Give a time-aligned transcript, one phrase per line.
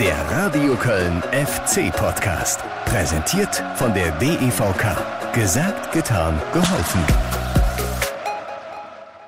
[0.00, 2.60] Der Radio Köln FC Podcast.
[2.84, 5.34] Präsentiert von der DEVK.
[5.34, 7.00] Gesagt, getan, geholfen.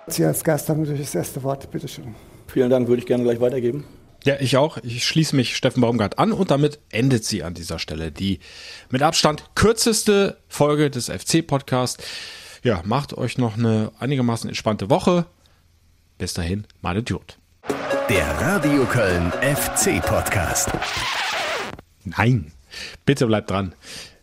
[0.06, 1.68] Sie als Gast haben natürlich das erste Wort.
[1.72, 2.14] Bitte schön.
[2.46, 3.82] Vielen Dank, würde ich gerne gleich weitergeben.
[4.22, 4.78] Ja, ich auch.
[4.84, 8.38] Ich schließe mich Steffen Baumgart an und damit endet sie an dieser Stelle die
[8.90, 12.04] mit Abstand kürzeste Folge des FC-Podcasts.
[12.62, 15.26] Ja, macht euch noch eine einigermaßen entspannte Woche.
[16.16, 17.39] Bis dahin, mal Idiot.
[18.10, 20.68] Der Radio Köln FC Podcast.
[22.02, 22.50] Nein,
[23.06, 23.72] bitte bleibt dran.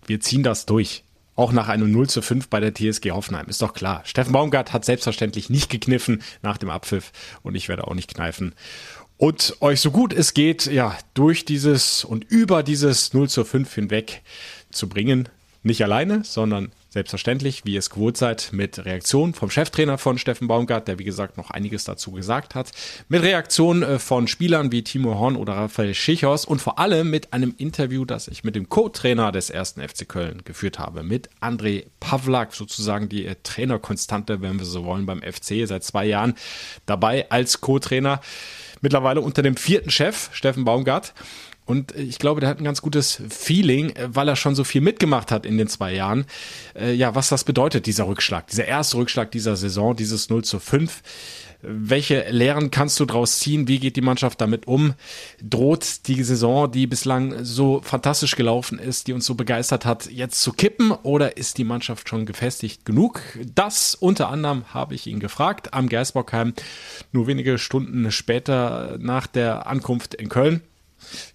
[0.05, 1.05] Wir ziehen das durch.
[1.38, 3.48] Auch nach einem 0 zu 5 bei der TSG Hoffenheim.
[3.48, 4.02] Ist doch klar.
[4.04, 8.55] Steffen Baumgart hat selbstverständlich nicht gekniffen nach dem Abpfiff und ich werde auch nicht kneifen.
[9.16, 13.73] Und euch so gut es geht, ja, durch dieses und über dieses 0 zu 5
[13.73, 14.22] hinweg
[14.70, 15.30] zu bringen.
[15.64, 20.88] Nicht alleine, sondern selbstverständlich, wie es gewohnt seid, mit Reaktionen vom Cheftrainer von Steffen Baumgart,
[20.88, 22.72] der wie gesagt noch einiges dazu gesagt hat,
[23.09, 27.34] mit Reaktionen äh, von Spielern wie Timo Horn oder Raphael Schichos und vor allem mit
[27.34, 31.86] einem Interview, das ich mit dem Co-Trainer des ersten FC Köln geführt habe, mit André
[32.00, 36.36] Pavlak, sozusagen die äh, Trainerkonstante, wenn wir so wollen, beim FC, seit zwei Jahren
[36.86, 38.22] dabei als Co-Trainer,
[38.81, 41.14] mittlerweile unter dem vierten Chef, Steffen Baumgart.
[41.68, 44.82] Und ich glaube, der hat ein ganz gutes Feeling, äh, weil er schon so viel
[44.82, 46.26] mitgemacht hat in den zwei Jahren.
[46.74, 50.59] Äh, ja, was das bedeutet, dieser Rückschlag, dieser erste Rückschlag dieser Saison, dieses 0 zu
[50.59, 51.04] 5.
[51.62, 53.68] Welche Lehren kannst du daraus ziehen?
[53.68, 54.94] Wie geht die Mannschaft damit um?
[55.42, 60.42] Droht die Saison, die bislang so fantastisch gelaufen ist, die uns so begeistert hat, jetzt
[60.42, 60.92] zu kippen?
[60.92, 63.22] Oder ist die Mannschaft schon gefestigt genug?
[63.56, 66.54] Das unter anderem habe ich ihn gefragt am Geisbockheim,
[67.12, 70.62] nur wenige Stunden später nach der Ankunft in Köln.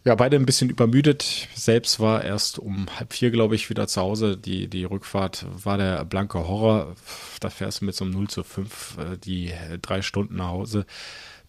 [0.04, 1.48] Ja, beide ein bisschen übermüdet.
[1.54, 4.36] Selbst war erst um halb vier, glaube ich, wieder zu Hause.
[4.36, 6.94] Die, die Rückfahrt war der blanke Horror.
[7.40, 10.86] Da fährst du mit so einem 0 zu 5 äh, die drei Stunden nach Hause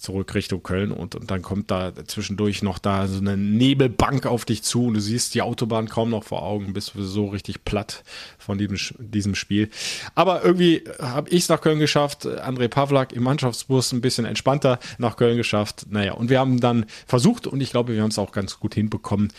[0.03, 4.43] zurück Richtung Köln und, und dann kommt da zwischendurch noch da so eine Nebelbank auf
[4.43, 8.03] dich zu und du siehst die Autobahn kaum noch vor Augen, bist so richtig platt
[8.37, 9.69] von diesem, diesem Spiel.
[10.13, 14.77] Aber irgendwie habe ich es nach Köln geschafft, André Pavlak im Mannschaftsbus ein bisschen entspannter
[14.97, 15.85] nach Köln geschafft.
[15.89, 18.75] Naja, und wir haben dann versucht und ich glaube, wir haben es auch ganz gut
[18.75, 19.31] hinbekommen,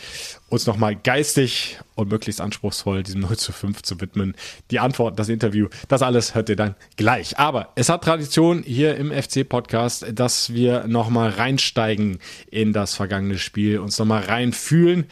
[0.49, 4.35] uns nochmal geistig und möglichst anspruchsvoll diesem 0 zu 5 zu widmen.
[4.69, 7.39] Die Antwort, das Interview, das alles hört ihr dann gleich.
[7.39, 12.19] Aber es hat Tradition hier im FC-Podcast, dass wir nochmal reinsteigen
[12.51, 15.05] in das vergangene Spiel, uns nochmal reinfühlen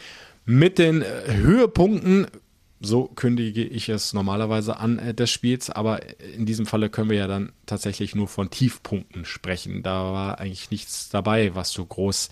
[0.44, 2.26] mit den äh, Höhepunkten.
[2.80, 6.00] So kündige ich es normalerweise an äh, des Spiels, aber
[6.36, 9.82] in diesem Falle können wir ja dann tatsächlich nur von Tiefpunkten sprechen.
[9.82, 12.28] Da war eigentlich nichts dabei, was so groß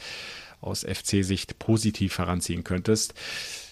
[0.63, 3.15] aus FC-Sicht positiv heranziehen könntest.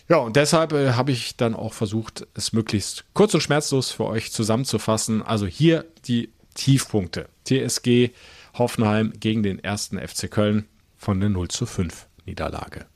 [0.08, 4.06] Ja, und deshalb äh, habe ich dann auch versucht, es möglichst kurz und schmerzlos für
[4.06, 5.22] euch zusammenzufassen.
[5.22, 7.28] Also hier die Tiefpunkte.
[7.44, 8.10] TSG
[8.54, 12.86] Hoffenheim gegen den ersten FC Köln von der 0 zu 5 Niederlage.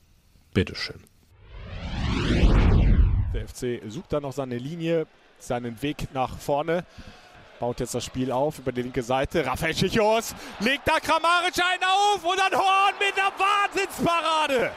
[0.53, 1.01] Bitteschön.
[3.33, 5.07] Der FC sucht dann noch seine Linie,
[5.39, 6.85] seinen Weg nach vorne
[7.59, 9.45] baut jetzt das Spiel auf über die linke Seite.
[9.47, 14.73] Raphael Schichos legt da Kramaric einen auf und dann Horn mit der Wahnsinnsparade.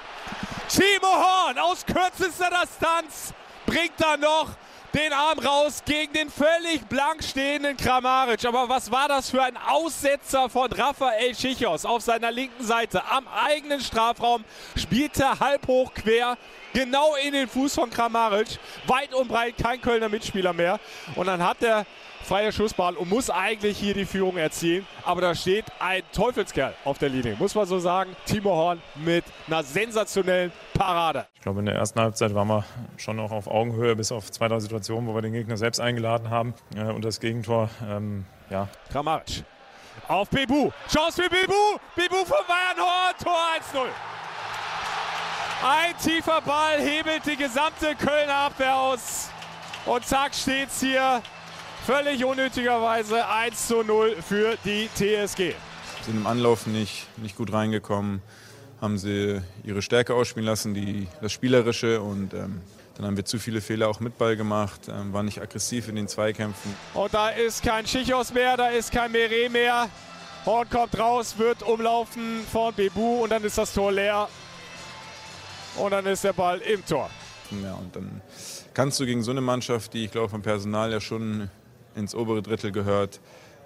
[0.70, 3.34] Timo Horn aus kürzester Distanz
[3.66, 4.50] bringt da noch
[4.94, 8.46] den Arm raus gegen den völlig blank stehenden Kramaric.
[8.46, 13.28] Aber was war das für ein Aussetzer von Raphael Schichos auf seiner linken Seite am
[13.28, 14.44] eigenen Strafraum?
[14.76, 16.38] Spielt er halb hoch quer,
[16.74, 18.60] genau in den Fuß von Kramaric.
[18.88, 20.80] Weit und breit kein Kölner Mitspieler mehr.
[21.16, 21.86] Und dann hat er
[22.28, 24.86] freier Schussball und muss eigentlich hier die Führung erzielen.
[25.04, 28.16] Aber da steht ein Teufelskerl auf der Linie, muss man so sagen.
[28.26, 31.26] Timo Horn mit einer sensationellen Parade.
[31.36, 32.66] Ich glaube, in der ersten Halbzeit waren wir
[32.98, 36.30] schon noch auf Augenhöhe, bis auf zwei, drei Situationen, wo wir den Gegner selbst eingeladen
[36.30, 36.54] haben.
[36.76, 38.68] Äh, und das Gegentor, ähm, ja.
[38.92, 39.44] Kramaric.
[40.10, 40.70] Auf Bebu.
[40.92, 41.54] Chance für Bebu.
[41.96, 43.16] Bebu von Bayern Horn.
[43.24, 43.38] Tor
[43.74, 43.88] 1-0.
[45.66, 49.30] Ein tiefer Ball hebelt die gesamte Kölner Abwehr aus.
[49.86, 51.22] Und zack steht's hier
[51.88, 55.54] Völlig unnötigerweise 1 zu 0 für die TSG.
[56.04, 58.22] Sind im Anlauf nicht, nicht gut reingekommen,
[58.82, 62.60] haben sie ihre Stärke ausspielen lassen, die, das Spielerische und ähm,
[62.98, 65.96] dann haben wir zu viele Fehler auch mit Ball gemacht, ähm, waren nicht aggressiv in
[65.96, 66.76] den Zweikämpfen.
[66.94, 69.88] Und da ist kein Schichos mehr, da ist kein Meret mehr.
[70.46, 74.28] Horn kommt raus, wird umlaufen von Bebu und dann ist das Tor leer.
[75.78, 77.10] Und dann ist der Ball im Tor.
[77.64, 78.22] Ja, und dann
[78.74, 81.50] kannst du gegen so eine Mannschaft, die ich glaube vom Personal ja schon
[81.98, 83.20] ins obere Drittel gehört,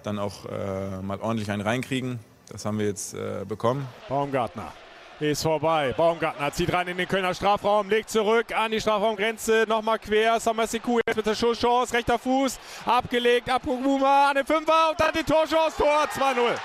[0.03, 2.19] dann auch äh, mal ordentlich einen reinkriegen.
[2.49, 3.87] Das haben wir jetzt äh, bekommen.
[4.09, 4.73] Baumgartner
[5.19, 5.93] ist vorbei.
[5.95, 10.39] Baumgartner zieht rein in den Kölner Strafraum, legt zurück an die Strafraumgrenze, nochmal quer.
[10.39, 15.23] Samasiku jetzt mit der Schusschance, rechter Fuß, abgelegt, Abguma an den Fünfer und dann die
[15.23, 16.57] Torchance, Tor 2-0.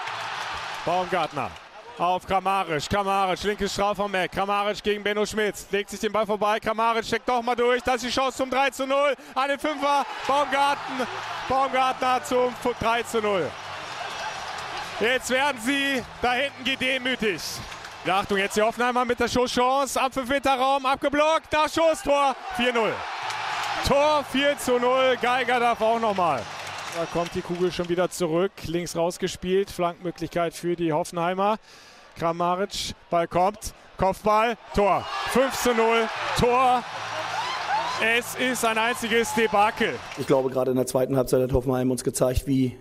[0.87, 1.51] Baumgartner
[1.99, 2.89] auf Kramaric.
[2.89, 4.33] Kramaric, linkes Strafraum-Eck.
[4.33, 5.67] Kramaric gegen Benno Schmitz.
[5.71, 6.61] Legt sich den Ball vorbei.
[6.61, 7.83] Kramaric steckt doch mal durch.
[7.83, 9.15] Das ist die Chance zum 3 zu 0.
[9.35, 10.05] An den Fünfer.
[10.27, 11.07] Baumgarten.
[11.49, 13.51] Baumgartner zum 3 zu 0.
[15.01, 17.45] Jetzt werden sie da hinten gedemütigt.
[18.09, 20.01] Achtung, jetzt die Hoffenheimer mit der Schusschance.
[20.01, 21.53] Am 5 Meter Raum abgeblockt.
[21.53, 22.93] Da Schuss, Tor 4-0.
[23.87, 25.17] Tor 4 zu 0.
[25.21, 26.43] Geiger darf auch nochmal.
[26.97, 28.53] Da kommt die Kugel schon wieder zurück.
[28.65, 29.71] Links rausgespielt.
[29.71, 31.59] Flankmöglichkeit für die Hoffenheimer.
[32.19, 33.75] Kramaric, Ball kommt.
[33.99, 35.05] Kopfball, Tor.
[35.29, 36.09] 5 zu 0.
[36.41, 36.83] Tor.
[38.03, 39.91] Es ist ein einziges Debakel.
[40.17, 42.79] Ich glaube, gerade in der zweiten Halbzeit hat Hoffenheim uns gezeigt, wie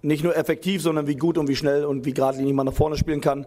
[0.00, 2.96] nicht nur effektiv, sondern wie gut und wie schnell und wie geradlinig man nach vorne
[2.96, 3.46] spielen kann.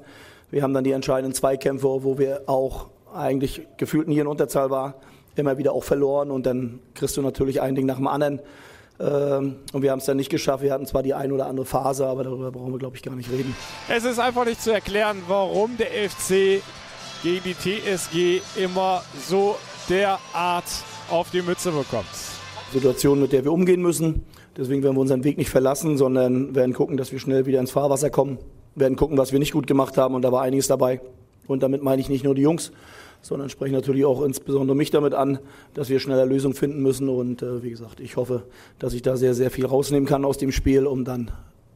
[0.52, 4.96] Wir haben dann die entscheidenden Zweikämpfe, wo wir auch eigentlich gefühlt nie in Unterzahl war,
[5.38, 8.42] immer wieder auch verloren und dann kriegst du natürlich ein Ding nach dem anderen.
[9.00, 10.64] Ähm, und wir haben es dann nicht geschafft.
[10.64, 13.16] Wir hatten zwar die ein oder andere Phase, aber darüber brauchen wir, glaube ich, gar
[13.16, 13.56] nicht reden.
[13.88, 16.62] Es ist einfach nicht zu erklären, warum der FC
[17.24, 19.58] gegen die TSG immer so
[19.90, 20.66] derart
[21.10, 22.08] auf die Mütze bekommt.
[22.72, 24.26] Situation, mit der wir umgehen müssen.
[24.58, 27.72] Deswegen werden wir unseren Weg nicht verlassen, sondern werden gucken, dass wir schnell wieder ins
[27.72, 28.38] Fahrwasser kommen.
[28.76, 31.00] Werden gucken, was wir nicht gut gemacht haben und da war einiges dabei.
[31.48, 32.72] Und damit meine ich nicht nur die Jungs,
[33.22, 35.40] sondern spreche natürlich auch insbesondere mich damit an,
[35.74, 37.10] dass wir schneller Lösungen finden müssen.
[37.10, 38.44] Und äh, wie gesagt, ich hoffe,
[38.80, 41.32] dass ich da sehr, sehr viel rausnehmen kann aus dem Spiel, um dann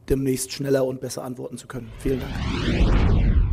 [0.08, 1.90] demnächst schneller und besser antworten zu können.
[1.98, 3.44] Vielen Dank.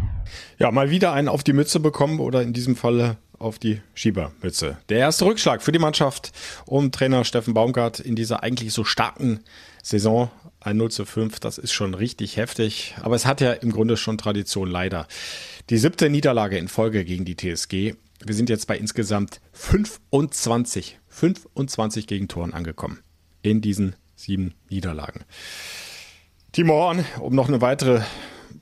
[0.60, 4.78] Ja, mal wieder einen auf die Mütze bekommen oder in diesem Falle auf die Schiebermütze.
[4.90, 6.32] Der erste Rückschlag für die Mannschaft
[6.66, 9.40] um Trainer Steffen Baumgart in dieser eigentlich so starken
[9.82, 10.30] Saison.
[10.64, 12.94] Ein 0 zu 5, das ist schon richtig heftig.
[13.02, 15.08] Aber es hat ja im Grunde schon Tradition leider.
[15.72, 17.96] Die siebte Niederlage in Folge gegen die TSG.
[18.24, 23.00] Wir sind jetzt bei insgesamt 25, 25 Gegentoren angekommen.
[23.42, 25.24] In diesen sieben Niederlagen.
[26.52, 28.02] Timo Horn, um noch eine weitere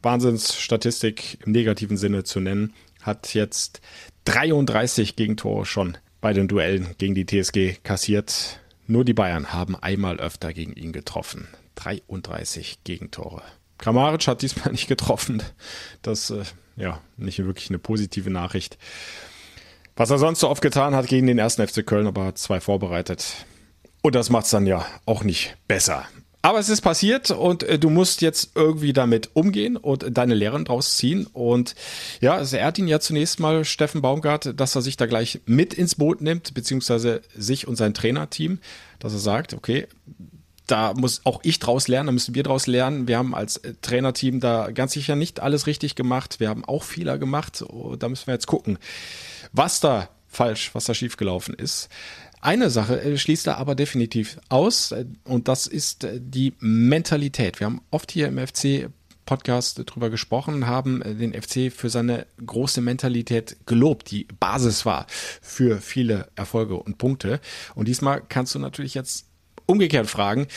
[0.01, 3.81] Wahnsinnsstatistik im negativen Sinne zu nennen, hat jetzt
[4.24, 8.62] 33 Gegentore schon bei den Duellen gegen die TSG kassiert.
[8.88, 11.50] Nur die Bayern haben einmal öfter gegen ihn getroffen.
[11.83, 13.41] 33 Gegentore.
[13.77, 15.41] Kramaric hat diesmal nicht getroffen.
[16.01, 16.43] Das äh,
[16.75, 18.77] ja nicht wirklich eine positive Nachricht.
[19.95, 22.61] Was er sonst so oft getan hat gegen den ersten FC Köln, aber hat zwei
[22.61, 23.45] vorbereitet.
[24.01, 26.05] Und das macht es dann ja auch nicht besser.
[26.41, 30.63] Aber es ist passiert und äh, du musst jetzt irgendwie damit umgehen und deine Lehren
[30.63, 31.27] draus ziehen.
[31.27, 31.75] Und
[32.21, 35.73] ja, es ehrt ihn ja zunächst mal Steffen Baumgart, dass er sich da gleich mit
[35.73, 38.59] ins Boot nimmt, beziehungsweise sich und sein Trainerteam,
[38.99, 39.87] dass er sagt, okay,
[40.69, 43.07] da muss auch ich draus lernen, da müssen wir draus lernen.
[43.07, 46.39] Wir haben als äh, Trainerteam da ganz sicher nicht alles richtig gemacht.
[46.39, 47.63] Wir haben auch Fehler gemacht.
[47.68, 48.77] Oh, da müssen wir jetzt gucken,
[49.51, 51.89] was da falsch, was da schiefgelaufen ist.
[52.42, 57.60] Eine Sache äh, schließt er aber definitiv aus äh, und das ist die Mentalität.
[57.60, 58.89] Wir haben oft hier im FC
[59.25, 65.81] Podcast drüber gesprochen, haben den FC für seine große Mentalität gelobt, die Basis war für
[65.81, 67.39] viele Erfolge und Punkte.
[67.75, 69.28] Und diesmal kannst du natürlich jetzt
[69.69, 70.48] umgekehrt fragen,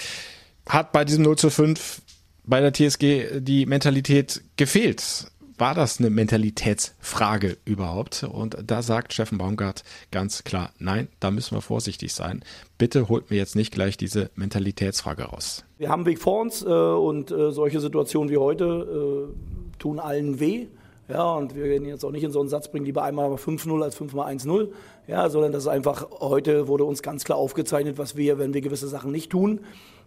[0.69, 2.03] hat bei diesem 0 zu 5
[2.45, 5.27] bei der TSG die Mentalität gefehlt?
[5.63, 8.25] war das eine Mentalitätsfrage überhaupt?
[8.25, 12.43] Und da sagt Steffen Baumgart ganz klar, nein, da müssen wir vorsichtig sein.
[12.79, 15.65] Bitte holt mir jetzt nicht gleich diese Mentalitätsfrage raus.
[15.79, 20.01] Wir haben einen Weg vor uns äh, und äh, solche Situationen wie heute äh, tun
[20.01, 20.67] allen weh.
[21.09, 23.83] Ja, und wir werden jetzt auch nicht in so einen Satz bringen, lieber einmal 5-0
[23.83, 24.69] als 5 mal 1-0.
[25.09, 28.61] Ja, sondern das ist einfach, heute wurde uns ganz klar aufgezeichnet, was wir, wenn wir
[28.61, 29.61] gewisse Sachen nicht tun,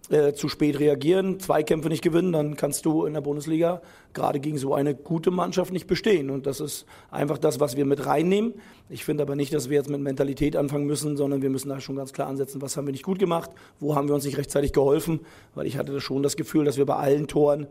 [0.10, 3.82] äh, zu spät reagieren, Zweikämpfe nicht gewinnen, dann kannst du in der Bundesliga
[4.14, 6.30] gerade gegen so eine gute Mannschaft nicht bestehen.
[6.30, 8.54] Und das ist einfach das, was wir mit reinnehmen.
[8.90, 11.82] Ich finde aber nicht, dass wir jetzt mit Mentalität anfangen müssen, sondern wir müssen da
[11.82, 14.38] schon ganz klar ansetzen, was haben wir nicht gut gemacht, wo haben wir uns nicht
[14.38, 15.20] rechtzeitig geholfen,
[15.56, 17.68] weil ich hatte schon das Gefühl, dass wir bei allen Toren,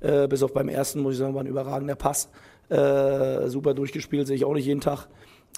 [0.00, 2.28] äh, bis auf beim ersten, muss ich sagen, war ein überragender Pass,
[2.68, 5.08] äh, super durchgespielt, sehe ich auch nicht jeden Tag.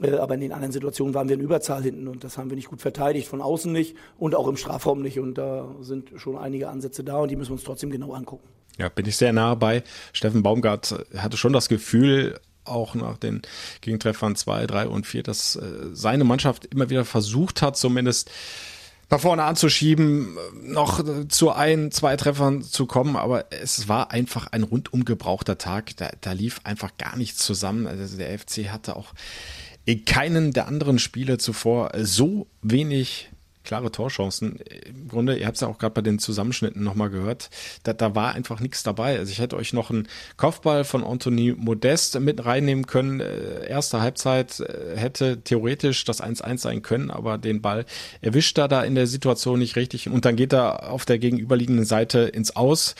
[0.03, 2.57] Äh, aber in den anderen Situationen waren wir in Überzahl hinten und das haben wir
[2.57, 5.19] nicht gut verteidigt, von außen nicht und auch im Strafraum nicht.
[5.19, 8.47] Und da sind schon einige Ansätze da und die müssen wir uns trotzdem genau angucken.
[8.79, 9.83] Ja, bin ich sehr nah bei.
[10.12, 13.43] Steffen Baumgart hatte schon das Gefühl, auch nach den
[13.81, 15.62] Gegentreffern zwei, drei und vier, dass äh,
[15.93, 18.31] seine Mannschaft immer wieder versucht hat, zumindest
[19.11, 24.62] nach vorne anzuschieben, noch zu ein, zwei Treffern zu kommen, aber es war einfach ein
[24.62, 25.97] rundum gebrauchter Tag.
[25.97, 27.87] Da, da lief einfach gar nichts zusammen.
[27.87, 29.15] Also der FC hatte auch
[29.87, 33.31] in keinen der anderen Spiele zuvor so wenig
[33.69, 34.59] klare Torchancen.
[34.87, 37.51] Im Grunde, ihr habt es ja auch gerade bei den Zusammenschnitten nochmal gehört,
[37.83, 39.19] da, da war einfach nichts dabei.
[39.19, 40.09] Also ich hätte euch noch einen
[40.39, 43.21] Kopfball von Anthony Modest mit reinnehmen können.
[43.21, 47.85] Äh, erste Halbzeit äh, hätte theoretisch das 1-1 sein können, aber den Ball
[48.23, 51.85] erwischt er da in der Situation nicht richtig und dann geht er auf der gegenüberliegenden
[51.85, 52.95] Seite ins Aus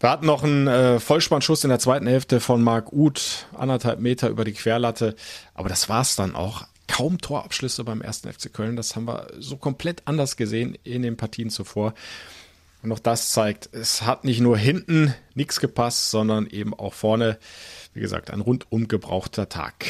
[0.00, 4.30] Wir hatten noch einen äh, Vollspannschuss in der zweiten Hälfte von Marc Uth, anderthalb Meter
[4.30, 5.14] über die Querlatte.
[5.54, 6.64] Aber das war's dann auch.
[6.92, 8.76] Kaum Torabschlüsse beim ersten FC Köln.
[8.76, 11.94] Das haben wir so komplett anders gesehen in den Partien zuvor.
[12.82, 17.38] Und auch das zeigt, es hat nicht nur hinten nichts gepasst, sondern eben auch vorne,
[17.94, 19.86] wie gesagt, ein rundum gebrauchter Tag.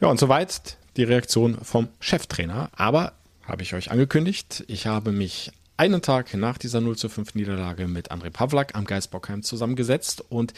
[0.00, 2.70] Ja, und soweit die Reaktion vom Cheftrainer.
[2.74, 3.12] Aber
[3.42, 7.86] habe ich euch angekündigt, ich habe mich einen Tag nach dieser 0 zu 5 Niederlage
[7.86, 10.54] mit André Pavlak am Geisbockheim zusammengesetzt und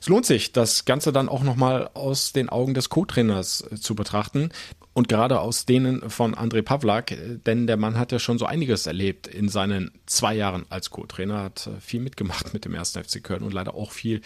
[0.00, 3.94] es lohnt sich, das Ganze dann auch nochmal aus den Augen des Co-Trainers äh, zu
[3.94, 4.50] betrachten
[4.92, 8.46] und gerade aus denen von André Pavlak, äh, denn der Mann hat ja schon so
[8.46, 13.02] einiges erlebt in seinen zwei Jahren als Co-Trainer, hat äh, viel mitgemacht mit dem ersten
[13.02, 14.20] FC Köln und leider auch viel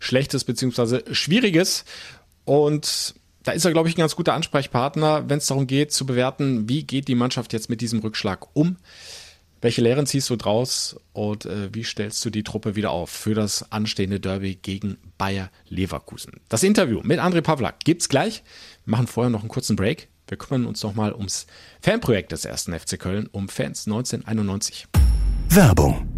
[0.00, 1.14] Schlechtes bzw.
[1.14, 1.84] Schwieriges
[2.44, 6.06] und da ist er, glaube ich, ein ganz guter Ansprechpartner, wenn es darum geht zu
[6.06, 8.78] bewerten, wie geht die Mannschaft jetzt mit diesem Rückschlag um.
[9.60, 13.34] Welche Lehren ziehst du draus und äh, wie stellst du die Truppe wieder auf für
[13.34, 16.32] das anstehende Derby gegen Bayer Leverkusen?
[16.50, 18.42] Das Interview mit André Pavlak gibt's gleich.
[18.84, 20.08] Wir machen vorher noch einen kurzen Break.
[20.28, 21.46] Wir kümmern uns nochmal ums
[21.80, 24.86] Fanprojekt des ersten FC Köln, um Fans 1991.
[25.48, 26.08] Werbung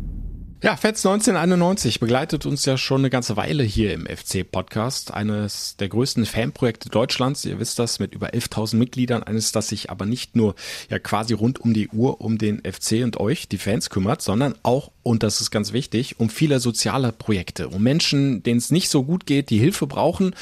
[0.63, 5.13] ja, Fets 1991 begleitet uns ja schon eine ganze Weile hier im FC-Podcast.
[5.13, 7.45] Eines der größten Fanprojekte Deutschlands.
[7.45, 9.23] Ihr wisst das, mit über 11.000 Mitgliedern.
[9.23, 10.55] Eines, das sich aber nicht nur
[10.89, 14.55] ja quasi rund um die Uhr um den FC und euch, die Fans, kümmert, sondern
[14.63, 17.69] auch, und das ist ganz wichtig, um viele soziale Projekte.
[17.69, 20.35] Um Menschen, denen es nicht so gut geht, die Hilfe brauchen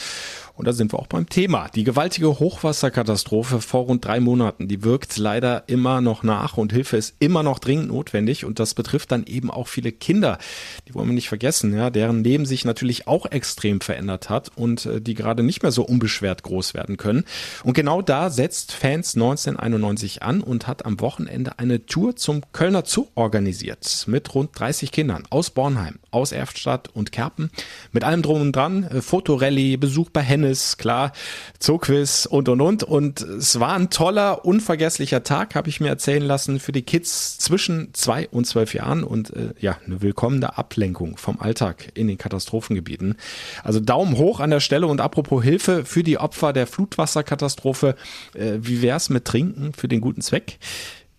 [0.56, 1.68] und da sind wir auch beim Thema.
[1.75, 6.96] Die gewaltige Hochwasserkatastrophe vor rund drei Monaten, die wirkt leider immer noch nach und Hilfe
[6.96, 8.44] ist immer noch dringend notwendig.
[8.44, 10.38] Und das betrifft dann eben auch viele Kinder.
[10.87, 14.87] Die wollen wir nicht vergessen, ja, deren Leben sich natürlich auch extrem verändert hat und
[14.87, 17.25] äh, die gerade nicht mehr so unbeschwert groß werden können.
[17.64, 22.84] Und genau da setzt Fans 1991 an und hat am Wochenende eine Tour zum Kölner
[22.87, 24.04] Zoo organisiert.
[24.06, 27.50] Mit rund 30 Kindern aus Bornheim, aus Erftstadt und Kerpen.
[27.90, 31.12] Mit allem drum und dran, äh, Fotorallye, Besuch bei Hennen Tennis, klar,
[31.58, 32.82] Zooquiz und und und.
[32.82, 37.38] Und es war ein toller, unvergesslicher Tag, habe ich mir erzählen lassen, für die Kids
[37.38, 42.18] zwischen zwei und zwölf Jahren und äh, ja, eine willkommene Ablenkung vom Alltag in den
[42.18, 43.16] Katastrophengebieten.
[43.62, 47.96] Also Daumen hoch an der Stelle und apropos Hilfe für die Opfer der Flutwasserkatastrophe.
[48.34, 50.58] Äh, wie wär's mit Trinken für den guten Zweck?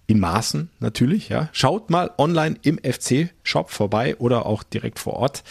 [0.08, 1.50] in Maßen natürlich, ja.
[1.52, 5.44] Schaut mal online im FC-Shop vorbei oder auch direkt vor Ort.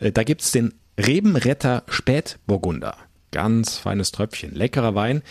[0.00, 2.96] Äh, da gibt's den Rebenretter Spätburgunder
[3.32, 5.22] ganz feines Tröpfchen, leckerer Wein.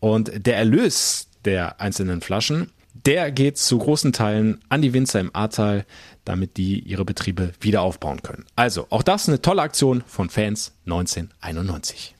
[0.00, 5.34] Und der Erlös der einzelnen Flaschen, der geht zu großen Teilen an die Winzer im
[5.34, 5.84] Ahrtal,
[6.24, 8.46] damit die ihre Betriebe wieder aufbauen können.
[8.56, 12.14] Also, auch das eine tolle Aktion von Fans 1991.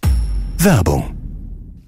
[0.59, 1.24] Werbung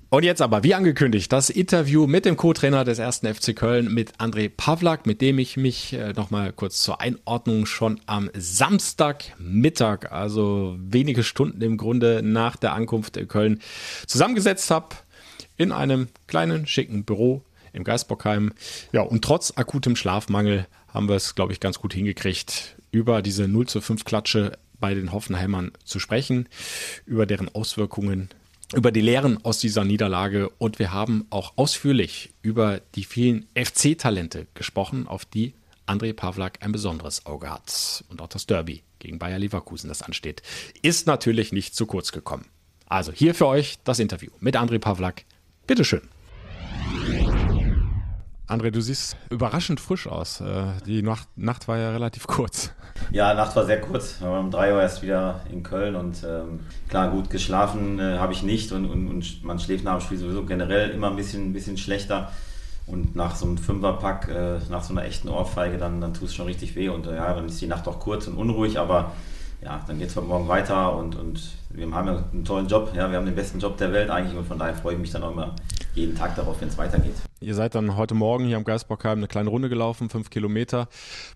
[0.09, 4.17] und jetzt aber, wie angekündigt, das Interview mit dem Co-Trainer des ersten FC Köln, mit
[4.19, 10.77] André Pavlak, mit dem ich mich äh, nochmal kurz zur Einordnung schon am Samstagmittag, also
[10.79, 13.61] wenige Stunden im Grunde nach der Ankunft in Köln,
[14.07, 14.95] zusammengesetzt habe
[15.57, 18.53] in einem kleinen, schicken Büro im Geisbockheim.
[18.93, 23.49] Ja, und trotz akutem Schlafmangel haben wir es, glaube ich, ganz gut hingekriegt, über diese
[23.49, 26.49] 0 zu 5 Klatsche bei den Hoffenheimern zu sprechen,
[27.07, 28.31] über deren Auswirkungen
[28.77, 34.47] über die Lehren aus dieser Niederlage und wir haben auch ausführlich über die vielen FC-Talente
[34.53, 35.55] gesprochen, auf die
[35.87, 38.05] André Pavlak ein besonderes Auge hat.
[38.11, 40.43] Und auch das Derby gegen Bayer Leverkusen, das ansteht,
[40.83, 42.47] ist natürlich nicht zu kurz gekommen.
[42.87, 45.25] Also hier für euch das Interview mit André Pavlak.
[45.67, 46.03] Bitteschön.
[48.49, 50.41] André, du siehst überraschend frisch aus.
[50.41, 52.71] Äh, die Nacht, Nacht war ja relativ kurz.
[53.11, 54.21] Ja, Nacht war sehr kurz.
[54.21, 58.19] Wir waren um 3 Uhr erst wieder in Köln und ähm, klar, gut geschlafen äh,
[58.19, 61.17] habe ich nicht und, und, und, man schläft nach dem Spiel sowieso generell immer ein
[61.17, 62.31] bisschen, ein bisschen schlechter.
[62.87, 66.35] Und nach so einem Fünferpack, äh, nach so einer echten Ohrfeige, dann, dann tut es
[66.37, 66.89] schon richtig weh.
[66.89, 69.13] Und äh, ja, dann ist die Nacht auch kurz und unruhig, aber
[69.61, 72.93] ja, dann geht es heute Morgen weiter und, und wir haben ja einen tollen Job.
[72.95, 75.11] Ja, wir haben den besten Job der Welt eigentlich und von daher freue ich mich
[75.11, 75.57] dann auch immer
[75.97, 77.15] jeden Tag darauf, wenn es weitergeht.
[77.41, 80.89] Ihr seid dann heute Morgen hier am Geisbockheim eine kleine Runde gelaufen, fünf Kilometer,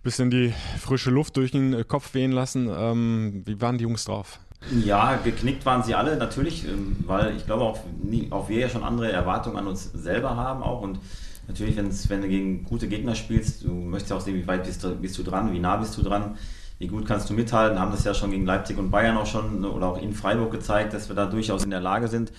[0.03, 2.71] bisschen die frische Luft durch den Kopf wehen lassen.
[2.73, 4.39] Ähm, wie waren die Jungs drauf?
[4.85, 7.79] Ja, geknickt waren sie alle natürlich, ähm, weil ich glaube auch,
[8.31, 10.99] auch wir ja schon andere Erwartungen an uns selber haben auch und
[11.49, 14.85] natürlich, wenn du gegen gute Gegner spielst, du möchtest ja auch sehen, wie weit bist
[14.85, 16.37] du, bist du dran, wie nah bist du dran
[16.79, 19.67] wie gut kannst du mithalten, haben das ja schon gegen Leipzig und Bayern auch schon
[19.67, 22.33] oder auch in Freiburg gezeigt, dass wir da durchaus in der Lage sind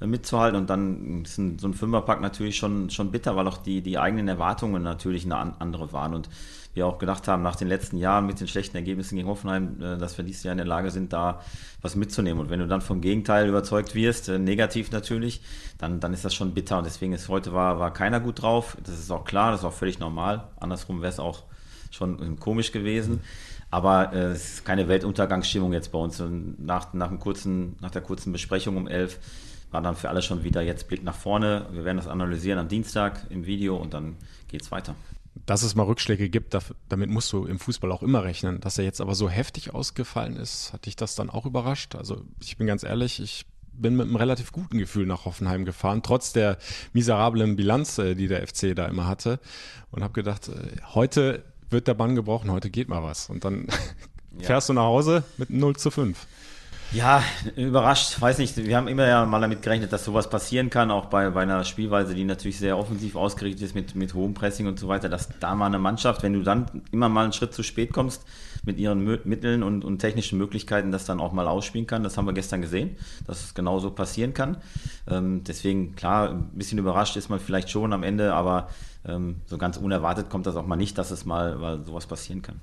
[0.00, 3.82] mitzuhalten und dann ist ein, so ein Fünferpack natürlich schon, schon bitter, weil auch die,
[3.82, 6.28] die eigenen Erwartungen natürlich eine andere waren und
[6.74, 9.96] wir auch gedacht haben, nach den letzten Jahren mit den schlechten Ergebnissen gegen Hoffenheim, äh,
[9.96, 11.40] dass wir dieses Jahr in der Lage sind, da
[11.80, 12.40] was mitzunehmen.
[12.40, 15.40] Und wenn du dann vom Gegenteil überzeugt wirst, äh, negativ natürlich,
[15.78, 16.78] dann, dann ist das schon bitter.
[16.78, 18.76] Und deswegen ist heute war, war keiner gut drauf.
[18.84, 20.48] Das ist auch klar, das ist auch völlig normal.
[20.58, 21.44] Andersrum wäre es auch
[21.90, 23.20] schon komisch gewesen.
[23.70, 26.20] Aber äh, es ist keine Weltuntergangsstimmung jetzt bei uns.
[26.20, 29.18] Und nach, nach, einem kurzen, nach der kurzen Besprechung um elf
[29.74, 31.66] war dann für alle schon wieder jetzt Blick nach vorne.
[31.72, 34.16] Wir werden das analysieren am Dienstag im Video und dann
[34.48, 34.94] geht es weiter.
[35.46, 36.56] Dass es mal Rückschläge gibt,
[36.88, 38.60] damit musst du im Fußball auch immer rechnen.
[38.60, 41.96] Dass er jetzt aber so heftig ausgefallen ist, hat dich das dann auch überrascht?
[41.96, 46.04] Also ich bin ganz ehrlich, ich bin mit einem relativ guten Gefühl nach Hoffenheim gefahren,
[46.04, 46.56] trotz der
[46.92, 49.40] miserablen Bilanz, äh, die der FC da immer hatte.
[49.90, 53.28] Und habe gedacht, äh, heute wird der Bann gebrochen, heute geht mal was.
[53.28, 53.66] Und dann
[54.38, 54.46] ja.
[54.46, 56.28] fährst du nach Hause mit 0 zu 5.
[56.94, 57.24] Ja,
[57.56, 58.56] überrascht, weiß nicht.
[58.56, 61.64] Wir haben immer ja mal damit gerechnet, dass sowas passieren kann, auch bei, bei einer
[61.64, 65.28] Spielweise, die natürlich sehr offensiv ausgerichtet ist mit, mit hohem Pressing und so weiter, dass
[65.40, 68.24] da mal eine Mannschaft, wenn du dann immer mal einen Schritt zu spät kommst,
[68.64, 72.04] mit ihren Mitteln und, und technischen Möglichkeiten das dann auch mal ausspielen kann.
[72.04, 72.96] Das haben wir gestern gesehen,
[73.26, 74.58] dass es genauso passieren kann.
[75.10, 78.68] Ähm, deswegen, klar, ein bisschen überrascht ist man vielleicht schon am Ende, aber
[79.04, 82.40] ähm, so ganz unerwartet kommt das auch mal nicht, dass es mal weil sowas passieren
[82.40, 82.60] kann.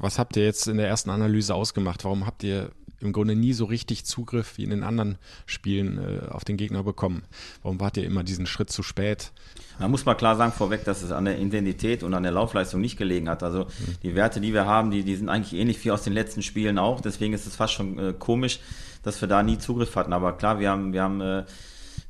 [0.00, 2.04] Was habt ihr jetzt in der ersten Analyse ausgemacht?
[2.04, 2.70] Warum habt ihr
[3.04, 6.82] im Grunde nie so richtig Zugriff wie in den anderen Spielen äh, auf den Gegner
[6.82, 7.22] bekommen.
[7.62, 9.32] Warum wart ihr immer diesen Schritt zu spät?
[9.78, 12.80] Da muss man klar sagen vorweg, dass es an der Intensität und an der Laufleistung
[12.80, 13.42] nicht gelegen hat.
[13.42, 13.96] Also mhm.
[14.02, 16.78] die Werte, die wir haben, die, die sind eigentlich ähnlich wie aus den letzten Spielen
[16.78, 17.00] auch.
[17.00, 18.60] Deswegen ist es fast schon äh, komisch,
[19.02, 20.12] dass wir da nie Zugriff hatten.
[20.12, 21.44] Aber klar, wir haben, wir haben äh,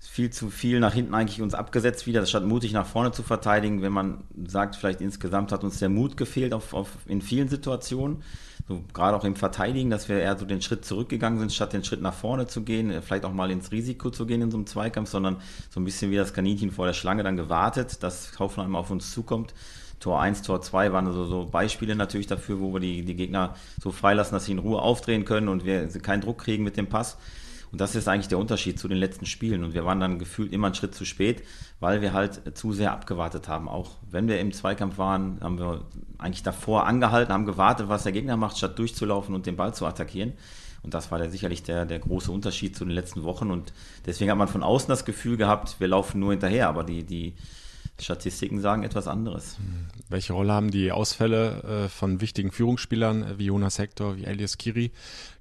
[0.00, 3.82] viel zu viel nach hinten eigentlich uns abgesetzt wieder, statt mutig nach vorne zu verteidigen.
[3.82, 8.22] Wenn man sagt, vielleicht insgesamt hat uns der Mut gefehlt auf, auf, in vielen Situationen
[8.66, 11.84] so gerade auch im Verteidigen, dass wir eher so den Schritt zurückgegangen sind, statt den
[11.84, 14.56] Schritt nach vorne zu gehen, äh, vielleicht auch mal ins Risiko zu gehen in so
[14.56, 15.36] einem Zweikampf, sondern
[15.70, 19.12] so ein bisschen wie das Kaninchen vor der Schlange dann gewartet, dass Hoffenheim auf uns
[19.12, 19.54] zukommt.
[20.00, 23.54] Tor 1, Tor 2 waren so, so Beispiele natürlich dafür, wo wir die, die Gegner
[23.82, 26.88] so freilassen, dass sie in Ruhe aufdrehen können und wir keinen Druck kriegen mit dem
[26.88, 27.16] Pass.
[27.74, 29.64] Und das ist eigentlich der Unterschied zu den letzten Spielen.
[29.64, 31.42] Und wir waren dann gefühlt immer einen Schritt zu spät,
[31.80, 33.68] weil wir halt zu sehr abgewartet haben.
[33.68, 35.80] Auch wenn wir im Zweikampf waren, haben wir
[36.18, 39.86] eigentlich davor angehalten, haben gewartet, was der Gegner macht, statt durchzulaufen und den Ball zu
[39.86, 40.34] attackieren.
[40.84, 43.50] Und das war der, sicherlich der, der große Unterschied zu den letzten Wochen.
[43.50, 43.72] Und
[44.06, 46.68] deswegen hat man von außen das Gefühl gehabt, wir laufen nur hinterher.
[46.68, 47.34] Aber die, die,
[48.00, 49.56] Statistiken sagen etwas anderes.
[50.08, 54.58] Welche Rolle haben die Ausfälle äh, von wichtigen Führungsspielern äh, wie Jonas Hector, wie Elias
[54.58, 54.90] Kiri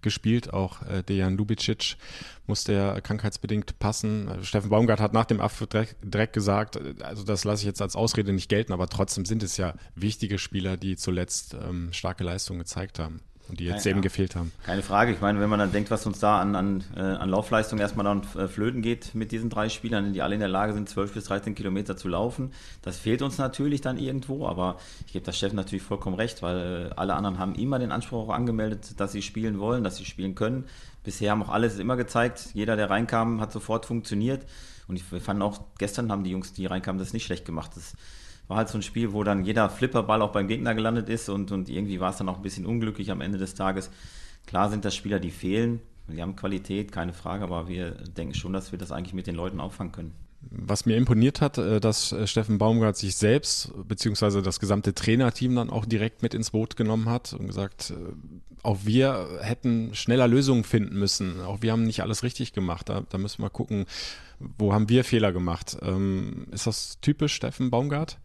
[0.01, 0.53] gespielt?
[0.53, 1.97] Auch äh, Dejan Lubicic
[2.45, 4.29] musste ja krankheitsbedingt passen.
[4.43, 5.69] Steffen Baumgart hat nach dem Abflug
[6.03, 9.57] direkt gesagt, also das lasse ich jetzt als Ausrede nicht gelten, aber trotzdem sind es
[9.57, 14.01] ja wichtige Spieler, die zuletzt ähm, starke Leistungen gezeigt haben und die jetzt ja, eben
[14.01, 14.51] gefehlt haben.
[14.63, 15.11] Keine Frage.
[15.11, 18.05] Ich meine, wenn man dann denkt, was uns da an, an, äh, an Laufleistung erstmal
[18.05, 21.13] dann äh, flöten geht mit diesen drei Spielern, die alle in der Lage sind, 12
[21.13, 24.47] bis 13 Kilometer zu laufen, das fehlt uns natürlich dann irgendwo.
[24.47, 27.91] Aber ich gebe das Chef natürlich vollkommen recht, weil äh, alle anderen haben immer den
[27.91, 30.65] Anspruch auch angemeldet, dass sie spielen wollen, dass sie spielen können.
[31.03, 32.49] Bisher haben auch alles immer gezeigt.
[32.53, 34.45] Jeder, der reinkam, hat sofort funktioniert.
[34.87, 37.71] Und ich fand auch, gestern haben die Jungs, die reinkamen, das nicht schlecht gemacht.
[37.75, 37.93] Das
[38.47, 41.51] war halt so ein Spiel, wo dann jeder Flipperball auch beim Gegner gelandet ist und,
[41.51, 43.89] und irgendwie war es dann auch ein bisschen unglücklich am Ende des Tages.
[44.45, 45.79] Klar sind das Spieler, die fehlen.
[46.07, 49.35] Die haben Qualität, keine Frage, aber wir denken schon, dass wir das eigentlich mit den
[49.35, 50.11] Leuten auffangen können.
[50.51, 55.55] Was mir imponiert hat, äh, dass äh, Steffen Baumgart sich selbst beziehungsweise das gesamte Trainerteam
[55.55, 58.13] dann auch direkt mit ins Boot genommen hat und gesagt, äh,
[58.61, 61.41] auch wir hätten schneller Lösungen finden müssen.
[61.41, 62.89] Auch wir haben nicht alles richtig gemacht.
[62.89, 63.85] Da, da müssen wir gucken,
[64.39, 65.77] wo haben wir Fehler gemacht.
[65.81, 68.19] Ähm, ist das typisch Steffen Baumgart?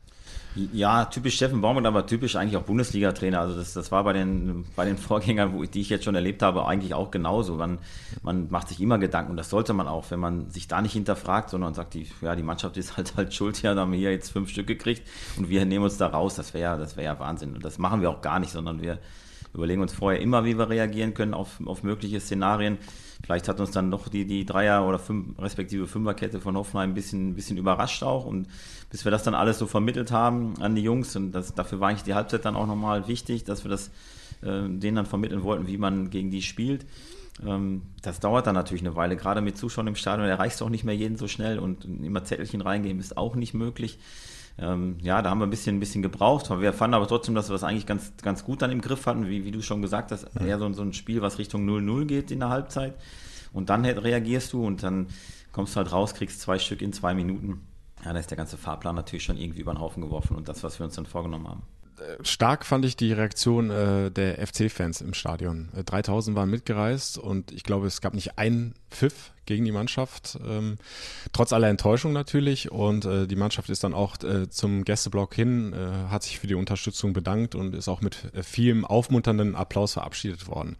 [0.55, 3.41] Ja, typisch Steffen Baumgart, aber typisch eigentlich auch Bundesliga-Trainer.
[3.41, 6.15] Also das, das war bei den, bei den Vorgängern, wo ich, die ich jetzt schon
[6.15, 7.55] erlebt habe, eigentlich auch genauso.
[7.57, 7.79] Man,
[8.23, 10.93] man macht sich immer Gedanken und das sollte man auch, wenn man sich da nicht
[10.93, 13.99] hinterfragt, sondern sagt, die, ja, die Mannschaft ist halt halt schuld, ja, da haben wir
[13.99, 15.07] hier jetzt fünf Stück gekriegt
[15.37, 16.35] und wir nehmen uns da raus.
[16.35, 17.55] Das wäre das wäre ja Wahnsinn.
[17.55, 18.99] Und das machen wir auch gar nicht, sondern wir
[19.55, 22.79] überlegen uns vorher immer, wie wir reagieren können auf, auf mögliche Szenarien.
[23.23, 26.95] Vielleicht hat uns dann noch die, die Dreier- oder fünf, respektive Fünferkette von Hoffenheim ein
[26.95, 28.25] bisschen, ein bisschen überrascht auch.
[28.25, 28.47] Und
[28.91, 31.89] bis wir das dann alles so vermittelt haben an die Jungs, und das, dafür war
[31.89, 33.91] eigentlich die Halbzeit dann auch nochmal wichtig, dass wir das
[34.43, 36.87] äh, denen dann vermitteln wollten, wie man gegen die spielt.
[37.45, 40.71] Ähm, das dauert dann natürlich eine Weile, gerade mit Zuschauern im Stadion erreichst du auch
[40.71, 43.99] nicht mehr jeden so schnell und immer Zettelchen reingeben ist auch nicht möglich.
[44.59, 46.51] Ähm, ja, da haben wir ein bisschen, ein bisschen gebraucht.
[46.51, 49.29] Wir fanden aber trotzdem, dass wir das eigentlich ganz, ganz gut dann im Griff hatten,
[49.29, 52.31] wie, wie du schon gesagt hast, eher so, so ein Spiel, was Richtung 0-0 geht
[52.31, 52.94] in der Halbzeit.
[53.53, 55.07] Und dann reagierst du und dann
[55.53, 57.61] kommst du halt raus, kriegst zwei Stück in zwei Minuten.
[58.05, 60.62] Ja, da ist der ganze Fahrplan natürlich schon irgendwie über den Haufen geworfen und das,
[60.62, 61.62] was wir uns dann vorgenommen haben
[62.23, 65.69] stark fand ich die Reaktion äh, der FC-Fans im Stadion.
[65.85, 70.39] 3000 äh, waren mitgereist und ich glaube, es gab nicht einen Pfiff gegen die Mannschaft,
[70.47, 70.77] ähm,
[71.33, 72.71] trotz aller Enttäuschung natürlich.
[72.71, 76.47] Und äh, die Mannschaft ist dann auch äh, zum Gästeblock hin, äh, hat sich für
[76.47, 80.77] die Unterstützung bedankt und ist auch mit äh, vielem aufmunternden Applaus verabschiedet worden.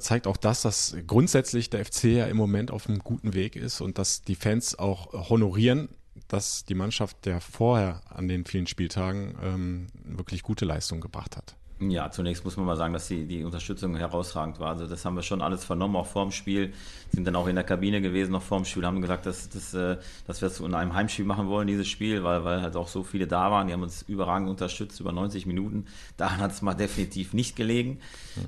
[0.00, 3.80] Zeigt auch das, dass grundsätzlich der FC ja im Moment auf einem guten Weg ist
[3.80, 5.88] und dass die Fans auch honorieren,
[6.28, 11.56] dass die Mannschaft der vorher an den vielen Spieltagen ähm, wirklich gute Leistung gebracht hat.
[11.80, 14.68] Ja, zunächst muss man mal sagen, dass die, die Unterstützung herausragend war.
[14.68, 16.74] Also das haben wir schon alles vernommen, auch vorm Spiel.
[17.10, 19.96] Sind dann auch in der Kabine gewesen, noch vorm Spiel, haben gesagt, dass, dass, äh,
[20.26, 23.02] dass wir es in einem Heimspiel machen wollen, dieses Spiel, weil, weil halt auch so
[23.02, 23.66] viele da waren.
[23.66, 25.86] Die haben uns überragend unterstützt, über 90 Minuten.
[26.18, 28.00] Daran hat es mal definitiv nicht gelegen.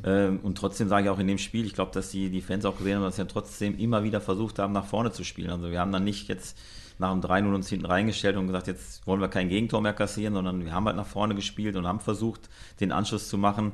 [0.04, 0.40] Mhm.
[0.42, 2.76] Und trotzdem sage ich auch in dem Spiel, ich glaube, dass die, die Fans auch
[2.76, 5.48] gesehen haben, dass wir trotzdem immer wieder versucht haben, nach vorne zu spielen.
[5.48, 6.58] Also wir haben dann nicht jetzt
[7.02, 10.32] nach dem 3-0 uns hinten reingestellt und gesagt, jetzt wollen wir kein Gegentor mehr kassieren,
[10.32, 12.48] sondern wir haben halt nach vorne gespielt und haben versucht,
[12.80, 13.72] den Anschluss zu machen.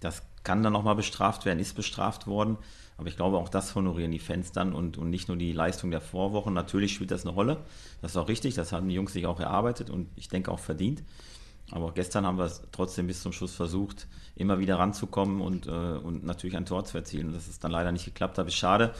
[0.00, 2.56] Das kann dann nochmal bestraft werden, ist bestraft worden.
[2.96, 5.90] Aber ich glaube, auch das honorieren die Fans dann und, und nicht nur die Leistung
[5.90, 6.54] der Vorwochen.
[6.54, 7.58] Natürlich spielt das eine Rolle.
[8.02, 8.54] Das ist auch richtig.
[8.54, 11.02] Das haben die Jungs sich auch erarbeitet und ich denke auch verdient.
[11.70, 14.06] Aber auch gestern haben wir es trotzdem bis zum Schluss versucht,
[14.36, 17.28] immer wieder ranzukommen und, äh, und natürlich ein Tor zu erzielen.
[17.28, 18.92] Und dass es dann leider nicht geklappt hat, ist schade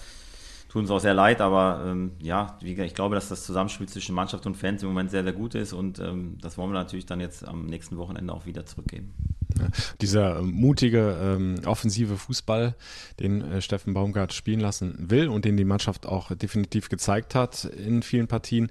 [0.71, 4.15] tut uns auch sehr leid, aber ähm, ja, wie, ich glaube, dass das Zusammenspiel zwischen
[4.15, 7.07] Mannschaft und Fans im Moment sehr, sehr gut ist und ähm, das wollen wir natürlich
[7.07, 9.13] dann jetzt am nächsten Wochenende auch wieder zurückgeben.
[10.01, 12.77] Dieser äh, mutige, ähm, offensive Fußball,
[13.19, 17.65] den äh, Steffen Baumgart spielen lassen will und den die Mannschaft auch definitiv gezeigt hat
[17.65, 18.71] in vielen Partien,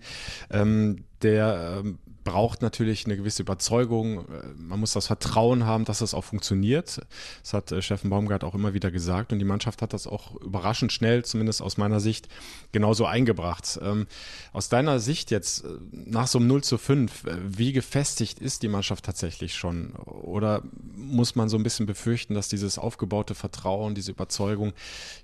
[0.50, 4.24] ähm, der ähm, braucht natürlich eine gewisse Überzeugung.
[4.56, 7.02] Man muss das Vertrauen haben, dass das auch funktioniert.
[7.42, 10.36] Das hat äh, Steffen Baumgart auch immer wieder gesagt und die Mannschaft hat das auch
[10.36, 12.28] überraschend schnell, zumindest aus meiner Sicht,
[12.72, 13.80] genauso eingebracht.
[13.82, 14.06] Ähm,
[14.54, 18.62] aus deiner Sicht jetzt äh, nach so einem 0 zu 5, äh, wie gefestigt ist
[18.62, 19.94] die Mannschaft tatsächlich schon?
[19.94, 20.62] Oder
[20.96, 24.74] muss man so ein bisschen befürchten, dass dieses aufgebaute Vertrauen, diese Überzeugung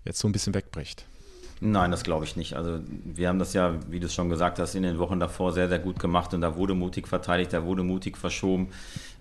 [0.05, 1.05] jetzt so ein bisschen wegbricht?
[1.61, 2.53] Nein, das glaube ich nicht.
[2.55, 5.53] Also wir haben das ja, wie du es schon gesagt hast, in den Wochen davor
[5.53, 8.67] sehr, sehr gut gemacht und da wurde mutig verteidigt, da wurde mutig verschoben.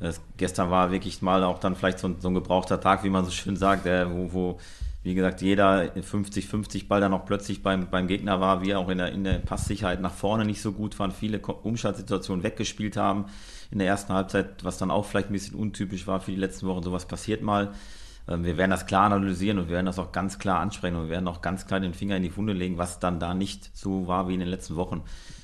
[0.00, 3.24] Das, gestern war wirklich mal auch dann vielleicht so, so, ein gebrauchter Tag, wie man
[3.24, 4.58] so schön sagt, der, wo, wo,
[5.04, 8.98] wie gesagt, jeder 50-50 Ball dann auch plötzlich beim, beim Gegner war, wir auch in
[8.98, 13.26] der, in der Passsicherheit nach vorne nicht so gut waren, viele Umschaltsituationen weggespielt haben
[13.70, 16.66] in der ersten Halbzeit, was dann auch vielleicht ein bisschen untypisch war für die letzten
[16.66, 16.82] Wochen.
[16.82, 17.74] Sowas passiert mal.
[18.28, 21.04] Ähm, wir werden das klar analysieren und wir werden das auch ganz klar ansprechen und
[21.04, 23.70] wir werden auch ganz klar den Finger in die Wunde legen, was dann da nicht
[23.76, 25.02] so war wie in den letzten Wochen.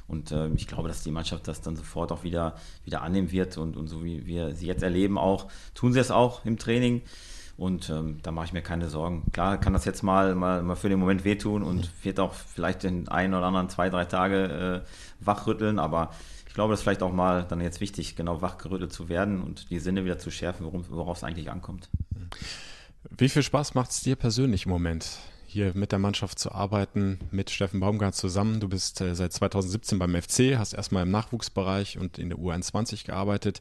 [0.09, 3.57] Und äh, ich glaube, dass die Mannschaft das dann sofort auch wieder, wieder annehmen wird
[3.59, 7.03] und, und so wie wir sie jetzt erleben auch, tun sie es auch im Training.
[7.57, 9.31] Und ähm, da mache ich mir keine Sorgen.
[9.33, 12.85] Klar kann das jetzt mal, mal, mal für den Moment wehtun und wird auch vielleicht
[12.85, 16.11] den einen oder anderen zwei, drei Tage äh, wachrütteln, aber
[16.49, 19.71] ich glaube, das ist vielleicht auch mal dann jetzt wichtig, genau wachgerüttelt zu werden und
[19.71, 21.89] die Sinne wieder zu schärfen, worauf es eigentlich ankommt.
[23.09, 25.07] Wie viel Spaß macht es dir persönlich im Moment,
[25.47, 28.61] hier mit der Mannschaft zu arbeiten, mit Steffen Baumgart zusammen?
[28.61, 33.07] Du bist äh, seit 2017 beim FC, hast erstmal im Nachwuchsbereich und in der U21
[33.07, 33.61] gearbeitet.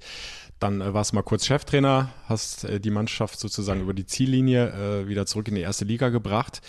[0.59, 5.03] Dann äh, warst du mal kurz Cheftrainer, hast äh, die Mannschaft sozusagen über die Ziellinie
[5.03, 6.61] äh, wieder zurück in die erste Liga gebracht.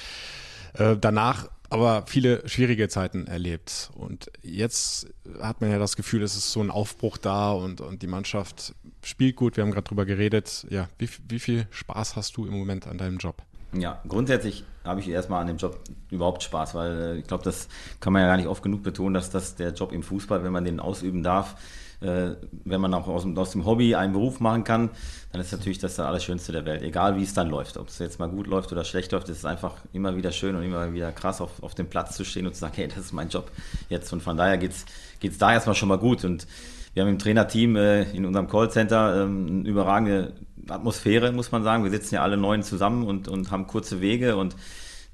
[0.75, 3.91] Äh, danach aber viele schwierige Zeiten erlebt.
[3.95, 5.09] Und jetzt
[5.41, 8.75] hat man ja das Gefühl, es ist so ein Aufbruch da und, und die Mannschaft
[9.03, 9.57] spielt gut.
[9.57, 10.67] Wir haben gerade drüber geredet.
[10.71, 13.43] Ja, wie, wie viel Spaß hast du im Moment an deinem Job?
[13.73, 15.79] Ja, grundsätzlich habe ich erstmal an dem Job
[16.11, 17.69] überhaupt Spaß, weil äh, ich glaube, das
[18.01, 20.53] kann man ja gar nicht oft genug betonen, dass das der Job im Fußball, wenn
[20.53, 21.57] man den ausüben darf,
[22.01, 22.31] äh,
[22.65, 24.91] wenn man auch aus dem, aus dem, Hobby einen Beruf machen kann,
[25.33, 26.83] dann ist natürlich das das Allerschönste der Welt.
[26.83, 27.77] Egal wie es dann läuft.
[27.77, 30.57] Ob es jetzt mal gut läuft oder schlecht läuft, ist es einfach immer wieder schön
[30.57, 32.99] und immer wieder krass, auf, auf dem Platz zu stehen und zu sagen, hey, das
[32.99, 33.51] ist mein Job
[33.89, 34.13] jetzt.
[34.13, 36.25] Und von daher geht es da erstmal schon mal gut.
[36.25, 36.47] Und
[36.95, 40.35] wir haben im Trainerteam äh, in unserem Callcenter ähm, eine überragende
[40.69, 41.85] Atmosphäre, muss man sagen.
[41.85, 44.57] Wir sitzen ja alle neun zusammen und, und haben kurze Wege und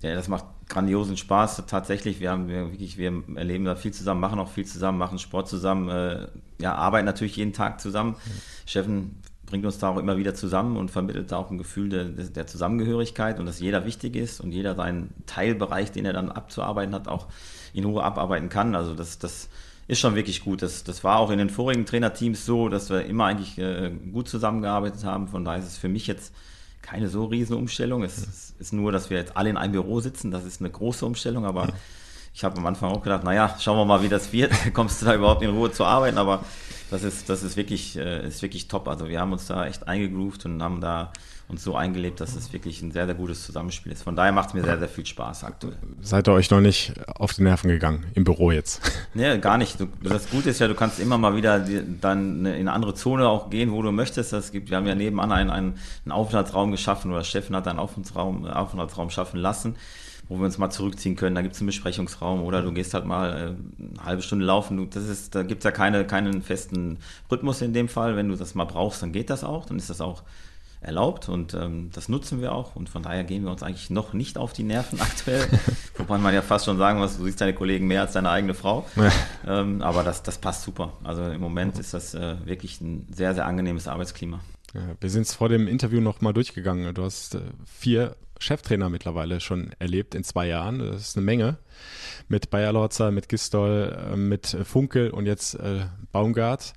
[0.02, 1.64] ja, das macht grandiosen Spaß.
[1.66, 5.18] Tatsächlich, wir haben wir wirklich, wir erleben da viel zusammen, machen auch viel zusammen, machen
[5.18, 6.28] Sport zusammen, äh,
[6.60, 8.10] ja, arbeiten natürlich jeden Tag zusammen.
[8.10, 8.40] Mhm.
[8.66, 12.04] Steffen bringt uns da auch immer wieder zusammen und vermittelt da auch ein Gefühl der,
[12.04, 16.94] der Zusammengehörigkeit und dass jeder wichtig ist und jeder seinen Teilbereich, den er dann abzuarbeiten
[16.94, 17.26] hat, auch
[17.72, 18.74] in Ruhe abarbeiten kann.
[18.74, 19.48] Also das, das
[19.88, 20.62] ist schon wirklich gut.
[20.62, 24.28] Das, das war auch in den vorigen Trainerteams so, dass wir immer eigentlich äh, gut
[24.28, 25.28] zusammengearbeitet haben.
[25.28, 26.32] Von daher ist es für mich jetzt
[26.82, 28.02] keine so riesen Umstellung.
[28.02, 30.30] Es, es ist nur, dass wir jetzt alle in einem Büro sitzen.
[30.30, 31.68] Das ist eine große Umstellung, aber
[32.34, 34.52] ich habe am Anfang auch gedacht, naja, schauen wir mal, wie das wird.
[34.74, 36.18] Kommst du da überhaupt in Ruhe zu arbeiten?
[36.18, 36.44] Aber
[36.90, 38.88] das ist, das ist wirklich, äh, ist wirklich top.
[38.88, 41.12] Also wir haben uns da echt eingegroovt und haben da
[41.48, 44.02] uns so eingelebt, dass es wirklich ein sehr, sehr gutes Zusammenspiel ist.
[44.02, 45.76] Von daher macht es mir sehr, sehr viel Spaß aktuell.
[46.00, 48.80] Seid ihr euch noch nicht auf die Nerven gegangen im Büro jetzt?
[49.14, 49.80] Nee, gar nicht.
[49.80, 53.26] Du, das Gute ist ja, du kannst immer mal wieder dann in eine andere Zone
[53.26, 54.32] auch gehen, wo du möchtest.
[54.32, 57.78] Das gibt, wir haben ja nebenan einen, einen, einen Aufenthaltsraum geschaffen oder Steffen hat einen
[57.78, 59.76] Aufenthaltsraum, Aufenthaltsraum schaffen lassen
[60.28, 61.34] wo wir uns mal zurückziehen können.
[61.34, 64.88] Da gibt es einen Besprechungsraum oder du gehst halt mal äh, eine halbe Stunde laufen.
[64.90, 66.98] das ist, da gibt es ja keine, keinen festen
[67.30, 68.16] Rhythmus in dem Fall.
[68.16, 69.66] Wenn du das mal brauchst, dann geht das auch.
[69.66, 70.22] Dann ist das auch
[70.80, 74.12] erlaubt und ähm, das nutzen wir auch und von daher gehen wir uns eigentlich noch
[74.12, 75.46] nicht auf die Nerven aktuell.
[75.96, 78.54] Wobei man ja fast schon sagen muss, du siehst deine Kollegen mehr als deine eigene
[78.54, 78.86] Frau.
[79.46, 80.92] Ähm, aber das, das passt super.
[81.04, 84.40] Also im Moment ist das äh, wirklich ein sehr, sehr angenehmes Arbeitsklima.
[85.00, 86.94] Wir sind es vor dem Interview noch mal durchgegangen.
[86.94, 90.78] Du hast äh, vier Cheftrainer mittlerweile schon erlebt in zwei Jahren.
[90.78, 91.58] Das ist eine Menge.
[92.28, 96.74] Mit Bayer Lorzer, mit Gistol, äh, mit Funkel und jetzt äh, Baumgart.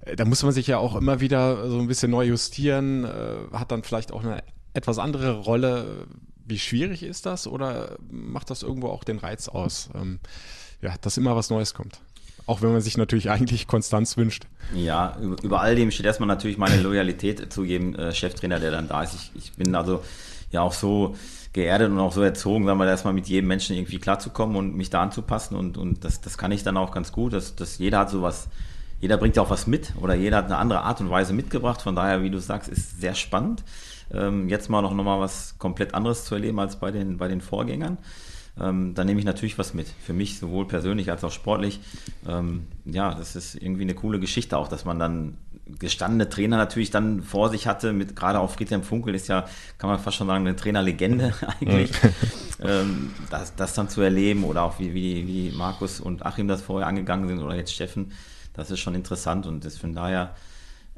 [0.00, 3.36] Äh, da muss man sich ja auch immer wieder so ein bisschen neu justieren, äh,
[3.52, 4.42] hat dann vielleicht auch eine
[4.74, 6.06] etwas andere Rolle.
[6.44, 10.18] Wie schwierig ist das oder macht das irgendwo auch den Reiz aus, ähm,
[10.80, 12.00] ja, dass immer was Neues kommt?
[12.48, 14.46] Auch wenn man sich natürlich eigentlich Konstanz wünscht.
[14.74, 18.88] Ja, über, all dem steht erstmal natürlich meine Loyalität zu jedem äh, Cheftrainer, der dann
[18.88, 19.14] da ist.
[19.14, 20.02] Ich, ich bin also
[20.50, 21.14] ja auch so
[21.52, 24.90] geerdet und auch so erzogen, sagen wir erstmal mit jedem Menschen irgendwie klarzukommen und mich
[24.90, 27.98] da anzupassen und, und das, das kann ich dann auch ganz gut, dass, dass jeder
[27.98, 28.48] hat sowas
[29.00, 31.82] jeder bringt ja auch was mit oder jeder hat eine andere Art und Weise mitgebracht.
[31.82, 33.62] Von daher, wie du sagst, ist sehr spannend.
[34.12, 37.28] Ähm, jetzt mal noch, noch mal was komplett anderes zu erleben als bei den, bei
[37.28, 37.98] den Vorgängern.
[38.60, 39.88] Ähm, da nehme ich natürlich was mit.
[39.88, 41.80] Für mich sowohl persönlich als auch sportlich.
[42.26, 45.36] Ähm, ja, das ist irgendwie eine coole Geschichte auch, dass man dann
[45.78, 49.90] gestandene Trainer natürlich dann vor sich hatte, mit gerade auch Friedhelm Funkel ist ja, kann
[49.90, 51.90] man fast schon sagen, eine Trainerlegende eigentlich.
[52.62, 56.62] ähm, das, das dann zu erleben oder auch wie, wie, wie Markus und Achim das
[56.62, 58.12] vorher angegangen sind oder jetzt Steffen,
[58.54, 60.34] das ist schon interessant und das von daher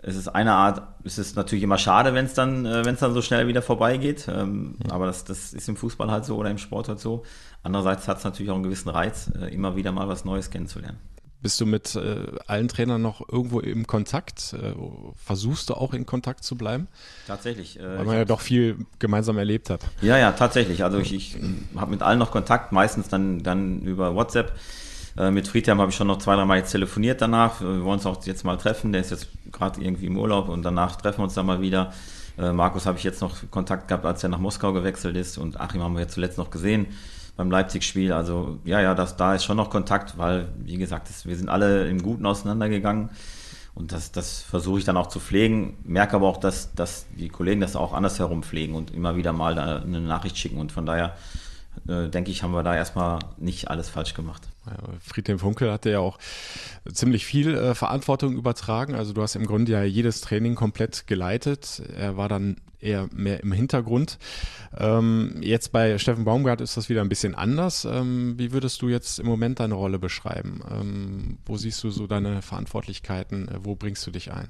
[0.03, 3.01] es ist eine Art, es ist natürlich immer schade, wenn es dann, äh, wenn es
[3.01, 4.29] dann so schnell wieder vorbeigeht.
[4.29, 4.93] Ähm, ja.
[4.93, 7.25] Aber das, das ist im Fußball halt so oder im Sport halt so.
[7.63, 10.99] Andererseits hat es natürlich auch einen gewissen Reiz, äh, immer wieder mal was Neues kennenzulernen.
[11.43, 14.53] Bist du mit äh, allen Trainern noch irgendwo im Kontakt?
[14.53, 14.75] Äh,
[15.17, 16.87] versuchst du auch in Kontakt zu bleiben?
[17.27, 17.81] Tatsächlich.
[17.81, 19.81] Äh, Weil man ja doch viel gemeinsam erlebt hat.
[20.03, 20.85] Ja, ja, tatsächlich.
[20.85, 21.39] Also ich, ich
[21.77, 24.53] habe mit allen noch Kontakt, meistens dann, dann über WhatsApp.
[25.17, 27.61] Äh, mit Friedhelm habe ich schon noch zwei, drei Mal jetzt telefoniert danach.
[27.61, 28.93] Wir wollen uns auch jetzt mal treffen.
[28.93, 31.93] Der ist jetzt gerade irgendwie im Urlaub und danach treffen wir uns dann mal wieder.
[32.39, 35.61] Äh, Markus habe ich jetzt noch Kontakt gehabt, als er nach Moskau gewechselt ist und
[35.61, 36.87] Achim haben wir jetzt zuletzt noch gesehen
[37.37, 38.13] beim Leipzig-Spiel.
[38.13, 41.49] Also ja, ja, das, da ist schon noch Kontakt, weil, wie gesagt, das, wir sind
[41.49, 43.11] alle im Guten auseinandergegangen.
[43.75, 45.79] Und das, das versuche ich dann auch zu pflegen.
[45.85, 49.59] Merke aber auch, dass, dass die Kollegen das auch andersherum pflegen und immer wieder mal
[49.59, 50.59] eine Nachricht schicken.
[50.59, 51.17] Und von daher
[51.89, 54.49] äh, denke ich, haben wir da erstmal nicht alles falsch gemacht.
[55.01, 56.19] Friedhelm Funkel hatte ja auch
[56.93, 58.95] ziemlich viel äh, Verantwortung übertragen.
[58.95, 61.83] Also du hast im Grunde ja jedes Training komplett geleitet.
[61.97, 64.19] Er war dann eher mehr im Hintergrund.
[64.77, 67.85] Ähm, jetzt bei Steffen Baumgart ist das wieder ein bisschen anders.
[67.85, 70.61] Ähm, wie würdest du jetzt im Moment deine Rolle beschreiben?
[70.71, 73.49] Ähm, wo siehst du so deine Verantwortlichkeiten?
[73.49, 74.49] Äh, wo bringst du dich ein?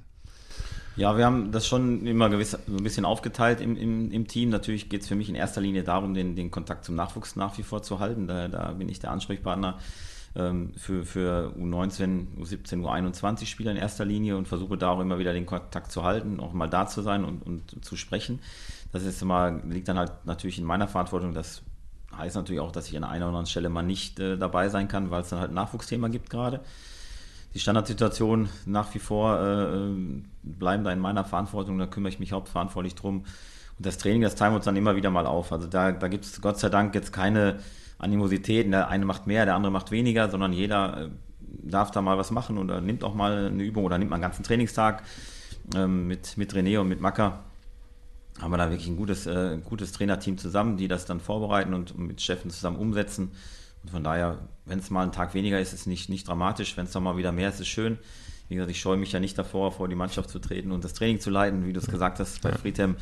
[0.96, 4.50] Ja, wir haben das schon immer gewiss, so ein bisschen aufgeteilt im, im, im Team.
[4.50, 7.56] Natürlich geht es für mich in erster Linie darum, den, den Kontakt zum Nachwuchs nach
[7.58, 8.26] wie vor zu halten.
[8.26, 9.78] Da, da bin ich der Ansprechpartner
[10.32, 15.32] für, für U19, U17, U21 Spieler in erster Linie und versuche da auch immer wieder
[15.32, 18.38] den Kontakt zu halten, auch mal da zu sein und, und zu sprechen.
[18.92, 21.34] Das ist immer, liegt dann halt natürlich in meiner Verantwortung.
[21.34, 21.62] Das
[22.16, 24.86] heißt natürlich auch, dass ich an einer oder anderen Stelle mal nicht äh, dabei sein
[24.86, 26.60] kann, weil es dann halt ein Nachwuchsthema gibt gerade
[27.54, 29.88] die Standardsituation nach wie vor äh,
[30.42, 33.24] bleiben da in meiner Verantwortung, da kümmere ich mich hauptverantwortlich drum.
[33.78, 35.52] Und das Training, das teilen wir uns dann immer wieder mal auf.
[35.52, 37.58] Also da, da gibt es Gott sei Dank jetzt keine
[38.00, 41.08] Animositäten, der eine macht mehr, der andere macht weniger, sondern jeder äh,
[41.38, 44.22] darf da mal was machen oder nimmt auch mal eine Übung oder nimmt mal einen
[44.22, 45.02] ganzen Trainingstag
[45.74, 47.44] ähm, mit, mit René und mit Macker.
[48.40, 51.98] Haben wir da wirklich ein gutes, äh, gutes Trainerteam zusammen, die das dann vorbereiten und
[51.98, 53.32] mit Steffen zusammen umsetzen.
[53.82, 56.76] Und von daher, wenn es mal ein Tag weniger ist, ist es nicht, nicht dramatisch.
[56.76, 57.98] Wenn es dann mal wieder mehr ist, ist es schön.
[58.48, 60.94] Wie gesagt, ich scheue mich ja nicht davor, vor die Mannschaft zu treten und das
[60.94, 62.96] Training zu leiten, wie du es gesagt hast bei Friedhelm.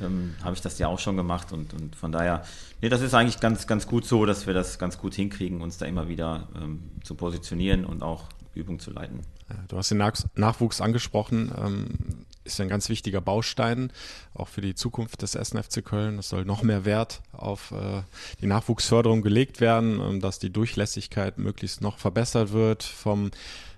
[0.00, 2.44] Ähm, habe ich das ja auch schon gemacht und, und von daher,
[2.80, 5.78] nee, das ist eigentlich ganz, ganz gut so, dass wir das ganz gut hinkriegen, uns
[5.78, 8.24] da immer wieder ähm, zu positionieren und auch
[8.54, 9.20] Übung zu leiten.
[9.68, 10.02] Du hast den
[10.34, 11.52] Nachwuchs angesprochen.
[11.56, 13.92] Ähm, ist ein ganz wichtiger Baustein,
[14.34, 15.50] auch für die Zukunft des 1.
[15.50, 16.18] FC Köln.
[16.18, 18.02] Es soll noch mehr Wert auf äh,
[18.40, 23.30] die Nachwuchsförderung gelegt werden, ähm, dass die Durchlässigkeit möglichst noch verbessert wird vom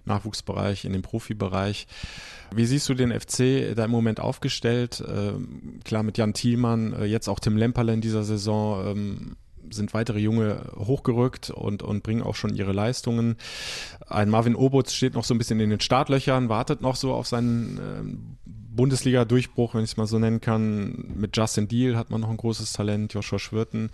[0.05, 1.87] Nachwuchsbereich in den Profibereich.
[2.55, 5.03] Wie siehst du den FC da im Moment aufgestellt?
[5.07, 8.87] Ähm, klar mit Jan Thielmann, äh, jetzt auch Tim Lemperle in dieser Saison.
[8.87, 9.37] Ähm,
[9.71, 13.37] sind weitere Junge hochgerückt und, und bringen auch schon ihre Leistungen.
[14.07, 17.27] Ein Marvin Obutz steht noch so ein bisschen in den Startlöchern, wartet noch so auf
[17.27, 18.42] seinen äh,
[18.75, 21.13] Bundesliga-Durchbruch, wenn ich es mal so nennen kann.
[21.15, 23.91] Mit Justin Deal hat man noch ein großes Talent, Joshua Schwirten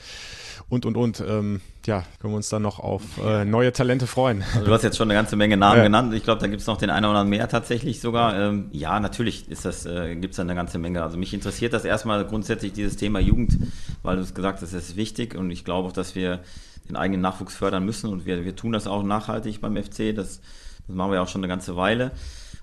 [0.68, 1.22] und, und, und.
[1.26, 4.44] Ähm, ja, können wir uns dann noch auf äh, neue Talente freuen.
[4.54, 5.84] Also du hast jetzt schon eine ganze Menge Namen ja.
[5.84, 6.12] genannt.
[6.12, 8.38] Ich glaube, da gibt es noch den einen oder anderen mehr tatsächlich sogar.
[8.38, 11.02] Ähm, ja, natürlich ist das, äh, gibt es da eine ganze Menge.
[11.02, 13.58] Also mich interessiert das erstmal grundsätzlich dieses Thema Jugend,
[14.02, 16.40] weil du es gesagt hast, das ist wichtig und ich glaube auch, dass wir
[16.88, 20.14] den eigenen Nachwuchs fördern müssen und wir, wir tun das auch nachhaltig beim FC.
[20.14, 20.40] Das,
[20.86, 22.12] das machen wir auch schon eine ganze Weile.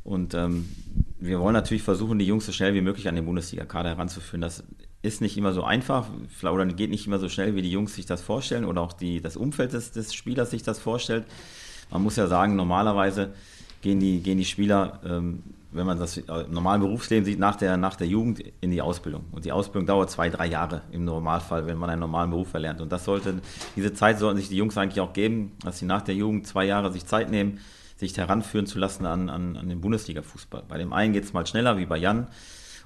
[0.03, 0.69] Und ähm,
[1.25, 4.41] wir wollen natürlich versuchen, die Jungs so schnell wie möglich an den Bundesliga-Kader heranzuführen.
[4.41, 4.63] Das
[5.01, 6.07] ist nicht immer so einfach
[6.43, 9.21] oder geht nicht immer so schnell, wie die Jungs sich das vorstellen oder auch die,
[9.21, 11.25] das Umfeld des, des Spielers sich das vorstellt.
[11.91, 13.33] Man muss ja sagen, normalerweise
[13.81, 17.77] gehen die, gehen die Spieler, ähm, wenn man das im normalen Berufsleben sieht, nach der,
[17.77, 19.25] nach der Jugend in die Ausbildung.
[19.31, 22.81] Und die Ausbildung dauert zwei, drei Jahre im Normalfall, wenn man einen normalen Beruf erlernt.
[22.81, 23.35] Und das sollte,
[23.75, 26.65] diese Zeit sollten sich die Jungs eigentlich auch geben, dass sie nach der Jugend zwei
[26.65, 27.59] Jahre sich Zeit nehmen,
[27.95, 30.63] sich heranführen zu lassen an, an, an den Bundesliga-Fußball.
[30.67, 32.27] Bei dem einen geht es mal schneller, wie bei Jan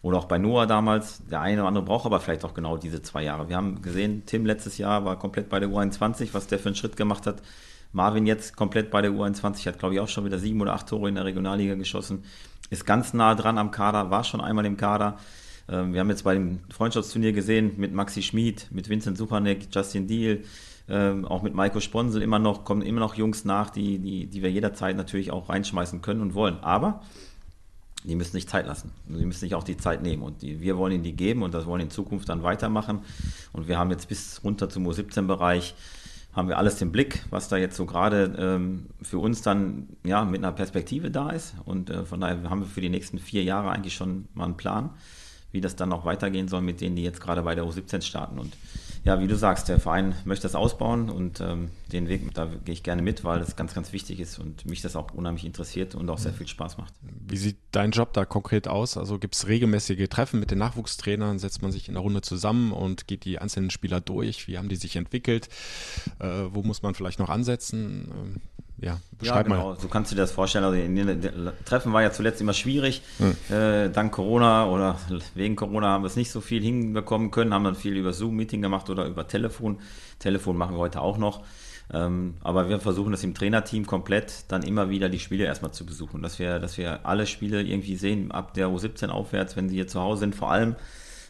[0.02, 1.26] oder auch bei Noah damals.
[1.28, 3.50] Der eine oder andere braucht aber vielleicht auch genau diese zwei Jahre.
[3.50, 6.76] Wir haben gesehen, Tim letztes Jahr war komplett bei der U21, was der für einen
[6.76, 7.42] Schritt gemacht hat.
[7.92, 10.88] Marvin jetzt komplett bei der U21, hat glaube ich auch schon wieder sieben oder acht
[10.88, 12.24] Tore in der Regionalliga geschossen.
[12.70, 15.18] Ist ganz nah dran am Kader, war schon einmal im Kader.
[15.68, 20.08] Ähm, wir haben jetzt bei dem Freundschaftsturnier gesehen mit Maxi Schmid, mit Vincent Suchanek, Justin
[20.08, 20.44] Deal,
[20.90, 24.42] ähm, auch mit Maiko Sponsel immer noch, kommen immer noch Jungs nach, die, die, die
[24.42, 26.58] wir jederzeit natürlich auch reinschmeißen können und wollen.
[26.62, 27.02] Aber
[28.04, 28.92] die müssen sich Zeit lassen.
[29.08, 30.24] Die müssen sich auch die Zeit nehmen.
[30.24, 33.00] Und die, wir wollen ihnen die geben und das wollen in Zukunft dann weitermachen.
[33.52, 35.76] Und wir haben jetzt bis runter zum U17-Bereich
[36.34, 40.24] haben wir alles im Blick, was da jetzt so gerade ähm, für uns dann ja
[40.26, 41.56] mit einer Perspektive da ist.
[41.66, 44.56] Und äh, von daher haben wir für die nächsten vier Jahre eigentlich schon mal einen
[44.56, 44.92] Plan,
[45.52, 48.40] wie das dann noch weitergehen soll mit denen, die jetzt gerade bei der U17 starten.
[48.40, 48.54] Und
[49.04, 52.74] ja, wie du sagst, der Verein möchte das ausbauen und ähm, den Weg, da gehe
[52.74, 55.96] ich gerne mit, weil das ganz, ganz wichtig ist und mich das auch unheimlich interessiert
[55.96, 56.94] und auch sehr viel Spaß macht.
[57.02, 58.98] Wie sieht dein Job da konkret aus?
[58.98, 61.40] Also gibt es regelmäßige Treffen mit den Nachwuchstrainern?
[61.40, 64.48] Setzt man sich in der Runde zusammen und geht die einzelnen Spieler durch?
[64.48, 65.50] Wie haben die sich entwickelt?
[66.20, 68.12] Äh, wo muss man vielleicht noch ansetzen?
[68.12, 68.42] Ähm,
[68.82, 69.70] ja, beschreib ja, genau.
[69.72, 69.80] mal.
[69.80, 70.64] So kannst du dir das vorstellen.
[70.64, 73.02] Also, Treffen war ja zuletzt immer schwierig.
[73.18, 73.56] Hm.
[73.56, 74.98] Äh, dank Corona oder
[75.36, 78.62] wegen Corona haben wir es nicht so viel hinbekommen können, haben dann viel über Zoom-Meeting
[78.62, 79.80] gemacht oder über Telefon.
[80.20, 81.42] Telefon machen wir heute auch noch.
[81.92, 85.86] Ähm, aber wir versuchen das im Trainerteam komplett dann immer wieder die Spiele erstmal zu
[85.86, 89.76] besuchen, dass wir, dass wir alle Spiele irgendwie sehen, ab der U17 aufwärts, wenn sie
[89.76, 90.76] hier zu Hause sind, vor allem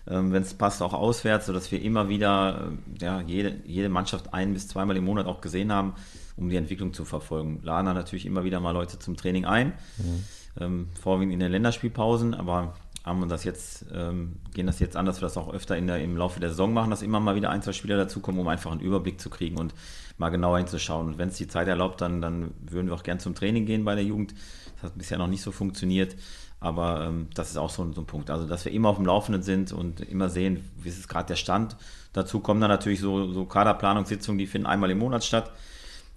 [0.10, 4.34] ähm, wenn es passt, auch auswärts, sodass wir immer wieder äh, ja, jede, jede Mannschaft
[4.34, 5.94] ein bis zweimal im Monat auch gesehen haben
[6.39, 7.60] um die Entwicklung zu verfolgen.
[7.63, 10.23] Laden natürlich immer wieder mal Leute zum Training ein, mhm.
[10.60, 12.73] ähm, vorwiegend in den Länderspielpausen, aber
[13.06, 15.88] haben wir das jetzt, ähm, gehen das jetzt an, dass wir das auch öfter in
[15.88, 18.47] der, im Laufe der Saison machen, dass immer mal wieder ein, zwei Spieler dazukommen, um
[18.47, 19.73] einfach einen Überblick zu kriegen und
[20.17, 21.08] mal genauer hinzuschauen.
[21.08, 23.86] Und wenn es die Zeit erlaubt, dann, dann würden wir auch gern zum Training gehen
[23.86, 24.34] bei der Jugend.
[24.75, 26.15] Das hat bisher noch nicht so funktioniert.
[26.60, 28.30] Aber ähm, das ist auch so, so, ein Punkt.
[28.30, 31.36] Also, dass wir immer auf dem Laufenden sind und immer sehen, wie ist gerade der
[31.38, 31.78] Stand.
[32.12, 35.52] Dazu kommen dann natürlich so, so Kaderplanungssitzungen, die finden einmal im Monat statt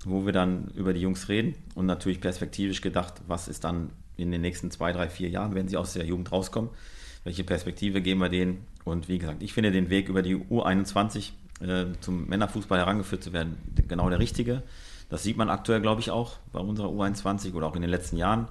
[0.04, 4.30] wo wir dann über die Jungs reden und natürlich perspektivisch gedacht, was ist dann in
[4.30, 6.70] den nächsten zwei, drei, vier Jahren, wenn sie aus der Jugend rauskommen,
[7.24, 11.30] welche Perspektive geben wir denen und wie gesagt, ich finde den Weg über die U21
[11.60, 13.56] äh, zum Männerfußball herangeführt zu werden
[13.88, 14.62] genau der richtige.
[15.08, 18.16] Das sieht man aktuell, glaube ich, auch bei unserer U21 oder auch in den letzten
[18.16, 18.48] Jahren,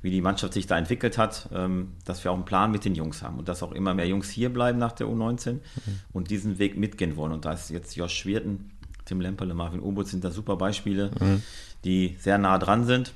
[0.00, 2.94] wie die Mannschaft sich da entwickelt hat, ähm, dass wir auch einen Plan mit den
[2.94, 5.60] Jungs haben und dass auch immer mehr Jungs hier bleiben nach der U19 mhm.
[6.12, 7.32] und diesen Weg mitgehen wollen.
[7.32, 8.70] Und da ist jetzt Josh Schwirten
[9.08, 11.42] Tim Lemperle, Marvin Obut sind da super Beispiele, mhm.
[11.84, 13.12] die sehr nah dran sind.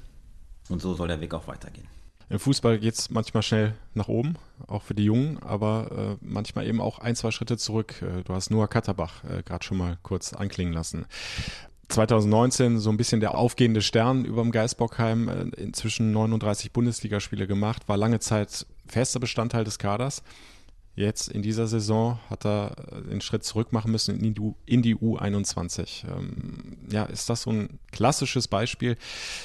[0.68, 1.86] Und so soll der Weg auch weitergehen.
[2.30, 6.66] Im Fußball geht es manchmal schnell nach oben, auch für die Jungen, aber äh, manchmal
[6.66, 8.00] eben auch ein, zwei Schritte zurück.
[8.00, 11.04] Äh, du hast Noah Katterbach äh, gerade schon mal kurz anklingen lassen.
[11.90, 17.86] 2019 so ein bisschen der aufgehende Stern über dem Geisbockheim, äh, inzwischen 39 Bundesligaspiele gemacht,
[17.86, 20.22] war lange Zeit fester Bestandteil des Kaders.
[20.94, 24.82] Jetzt in dieser Saison hat er äh, den Schritt zurück machen müssen in die, in
[24.82, 26.04] die U21.
[26.06, 28.96] Ähm, ja, ist das so ein klassisches Beispiel,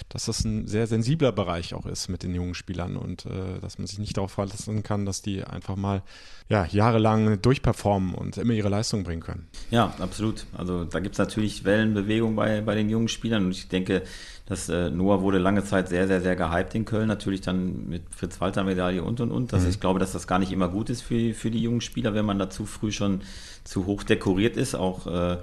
[0.10, 3.78] dass das ein sehr sensibler Bereich auch ist mit den jungen Spielern und äh, dass
[3.78, 6.04] man sich nicht darauf verlassen kann, dass die einfach mal
[6.50, 9.48] ja, jahrelang durchperformen und immer ihre Leistung bringen können.
[9.72, 10.46] Ja, absolut.
[10.58, 14.04] Also da gibt es natürlich Wellenbewegung bei, bei den jungen Spielern und ich denke,
[14.48, 18.04] dass äh, Noah wurde lange Zeit sehr, sehr, sehr gehypt in Köln, natürlich dann mit
[18.16, 19.54] Fritz-Walter-Medaille und und und.
[19.54, 19.72] Also mhm.
[19.72, 22.26] ich glaube, dass das gar nicht immer gut ist für, für die jungen Spieler, wenn
[22.26, 23.22] man da zu früh schon
[23.66, 25.38] zu hoch dekoriert ist, auch äh,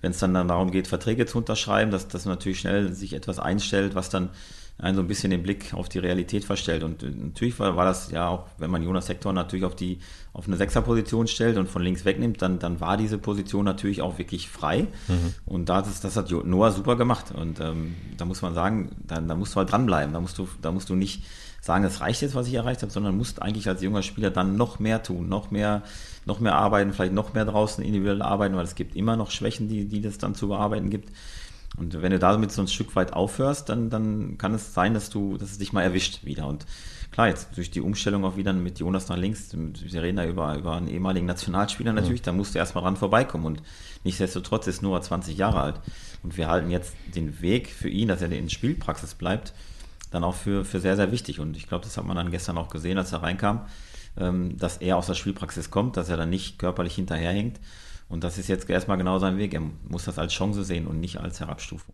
[0.00, 3.38] wenn es dann, dann darum geht, Verträge zu unterschreiben, dass das natürlich schnell sich etwas
[3.38, 4.30] einstellt, was dann
[4.78, 6.82] einen so ein bisschen den Blick auf die Realität verstellt.
[6.82, 9.98] Und äh, natürlich war, war das ja auch, wenn man Jonas Hector natürlich auf die
[10.32, 14.18] auf eine Sechserposition stellt und von links wegnimmt, dann, dann war diese Position natürlich auch
[14.18, 14.88] wirklich frei.
[15.06, 15.34] Mhm.
[15.46, 17.26] Und das, das hat Noah super gemacht.
[17.32, 20.12] Und ähm, da muss man sagen, da, da musst du halt dranbleiben.
[20.12, 21.22] Da musst du, da musst du nicht
[21.60, 24.56] sagen, es reicht jetzt, was ich erreicht habe, sondern musst eigentlich als junger Spieler dann
[24.56, 25.82] noch mehr tun, noch mehr,
[26.26, 29.68] noch mehr arbeiten, vielleicht noch mehr draußen individuell arbeiten, weil es gibt immer noch Schwächen,
[29.68, 31.10] die, die das dann zu bearbeiten gibt.
[31.76, 35.10] Und wenn du damit so ein Stück weit aufhörst, dann, dann kann es sein, dass
[35.10, 36.46] du, dass es dich mal erwischt wieder.
[36.46, 36.66] Und
[37.10, 40.56] klar, jetzt durch die Umstellung auch wieder mit Jonas nach links, wir reden da über,
[40.56, 42.26] über einen ehemaligen Nationalspieler natürlich, mhm.
[42.26, 43.44] da musst du erstmal ran vorbeikommen.
[43.44, 43.62] Und
[44.04, 45.80] nichtsdestotrotz ist Noah 20 Jahre alt.
[46.22, 49.52] Und wir halten jetzt den Weg für ihn, dass er in Spielpraxis bleibt,
[50.12, 51.40] dann auch für, für sehr, sehr wichtig.
[51.40, 53.66] Und ich glaube, das hat man dann gestern auch gesehen, als er reinkam,
[54.16, 57.58] ähm, dass er aus der Spielpraxis kommt, dass er dann nicht körperlich hinterherhängt.
[58.14, 59.54] Und das ist jetzt erstmal genau sein Weg.
[59.54, 61.92] Er muss das als Chance sehen und nicht als Herabstufung.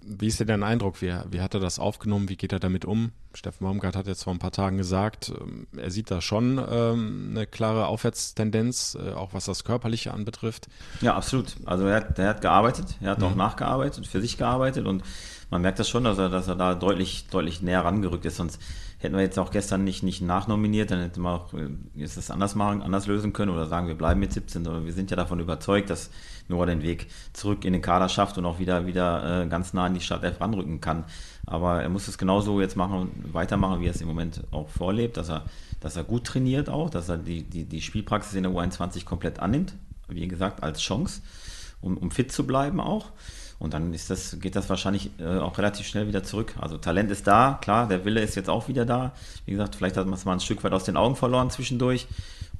[0.00, 1.02] Wie ist denn dein Eindruck?
[1.02, 2.28] Wie, wie hat er das aufgenommen?
[2.28, 3.10] Wie geht er damit um?
[3.34, 7.30] Steffen Baumgart hat jetzt vor ein paar Tagen gesagt, ähm, er sieht da schon ähm,
[7.32, 10.68] eine klare Aufwärtstendenz, äh, auch was das Körperliche anbetrifft.
[11.00, 11.56] Ja, absolut.
[11.64, 13.24] Also er hat, er hat gearbeitet, er hat mhm.
[13.24, 15.02] auch nachgearbeitet, für sich gearbeitet und
[15.50, 18.36] man merkt das schon, dass er, dass er da deutlich, deutlich näher rangerückt ist.
[18.36, 18.60] Sonst
[19.06, 22.30] hätten wir jetzt auch gestern nicht, nicht nachnominiert, dann hätten wir auch äh, jetzt das
[22.30, 24.66] anders machen, anders lösen können oder sagen, wir bleiben mit 17.
[24.66, 26.10] Oder wir sind ja davon überzeugt, dass
[26.48, 29.86] Noah den Weg zurück in den Kader schafft und auch wieder, wieder äh, ganz nah
[29.86, 31.04] an die Startelf ranrücken kann.
[31.46, 34.68] Aber er muss es genauso jetzt machen und weitermachen, wie er es im Moment auch
[34.68, 35.44] vorlebt, dass er,
[35.80, 39.38] dass er gut trainiert auch, dass er die, die, die Spielpraxis in der U21 komplett
[39.38, 39.74] annimmt,
[40.08, 41.22] wie gesagt, als Chance,
[41.80, 43.12] um, um fit zu bleiben auch.
[43.58, 46.54] Und dann ist das, geht das wahrscheinlich äh, auch relativ schnell wieder zurück.
[46.60, 49.12] Also Talent ist da, klar, der Wille ist jetzt auch wieder da.
[49.46, 52.06] Wie gesagt, vielleicht hat man es mal ein Stück weit aus den Augen verloren zwischendurch.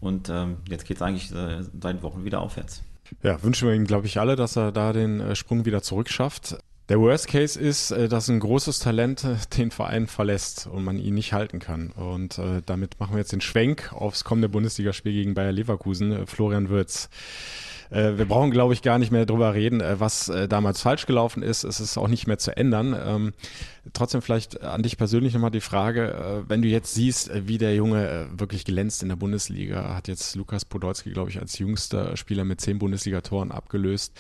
[0.00, 2.82] Und ähm, jetzt geht es eigentlich äh, seit Wochen wieder aufwärts.
[3.22, 6.58] Ja, wünschen wir ihm, glaube ich, alle, dass er da den äh, Sprung wieder zurückschafft.
[6.88, 10.98] Der Worst Case ist, äh, dass ein großes Talent äh, den Verein verlässt und man
[10.98, 11.90] ihn nicht halten kann.
[11.90, 16.26] Und äh, damit machen wir jetzt den Schwenk aufs kommende Bundesligaspiel gegen Bayer Leverkusen.
[16.26, 17.08] Florian Würz
[17.90, 21.06] äh, wir brauchen, glaube ich, gar nicht mehr drüber reden, äh, was äh, damals falsch
[21.06, 21.64] gelaufen ist.
[21.64, 22.96] Es ist auch nicht mehr zu ändern.
[22.98, 23.32] Ähm,
[23.92, 28.26] trotzdem vielleicht an dich persönlich nochmal die Frage, wenn du jetzt siehst, wie der Junge
[28.36, 32.60] wirklich glänzt in der Bundesliga, hat jetzt Lukas Podolski, glaube ich, als jüngster Spieler mit
[32.60, 34.12] zehn Bundesligatoren abgelöst,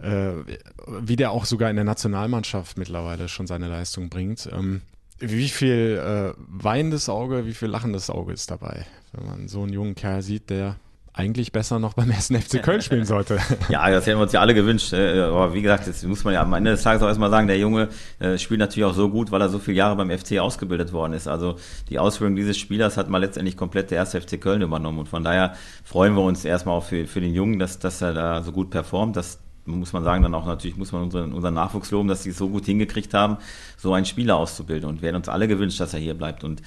[0.00, 4.48] wie der auch sogar in der Nationalmannschaft mittlerweile schon seine Leistung bringt.
[4.52, 4.82] Ähm,
[5.18, 9.72] wie viel äh, weinendes Auge, wie viel lachendes Auge ist dabei, wenn man so einen
[9.72, 10.76] jungen Kerl sieht, der
[11.16, 13.38] eigentlich besser noch beim ersten FC Köln spielen sollte.
[13.70, 14.92] ja, das hätten wir uns ja alle gewünscht.
[14.92, 17.46] Äh, aber wie gesagt, das muss man ja am Ende des Tages auch erstmal sagen,
[17.46, 17.88] der Junge
[18.18, 21.14] äh, spielt natürlich auch so gut, weil er so viele Jahre beim FC ausgebildet worden
[21.14, 21.26] ist.
[21.26, 21.56] Also
[21.88, 24.98] die Ausführung dieses Spielers hat mal letztendlich komplett der erste FC Köln übernommen.
[24.98, 25.54] Und von daher
[25.84, 28.68] freuen wir uns erstmal auch für, für den Jungen, dass, dass er da so gut
[28.68, 32.22] performt, dass muss man sagen, dann auch natürlich muss man unseren, unseren Nachwuchs loben, dass
[32.22, 33.38] sie es so gut hingekriegt haben,
[33.76, 34.88] so einen Spieler auszubilden.
[34.88, 36.44] Und wir hätten uns alle gewünscht, dass er hier bleibt.
[36.44, 36.62] Und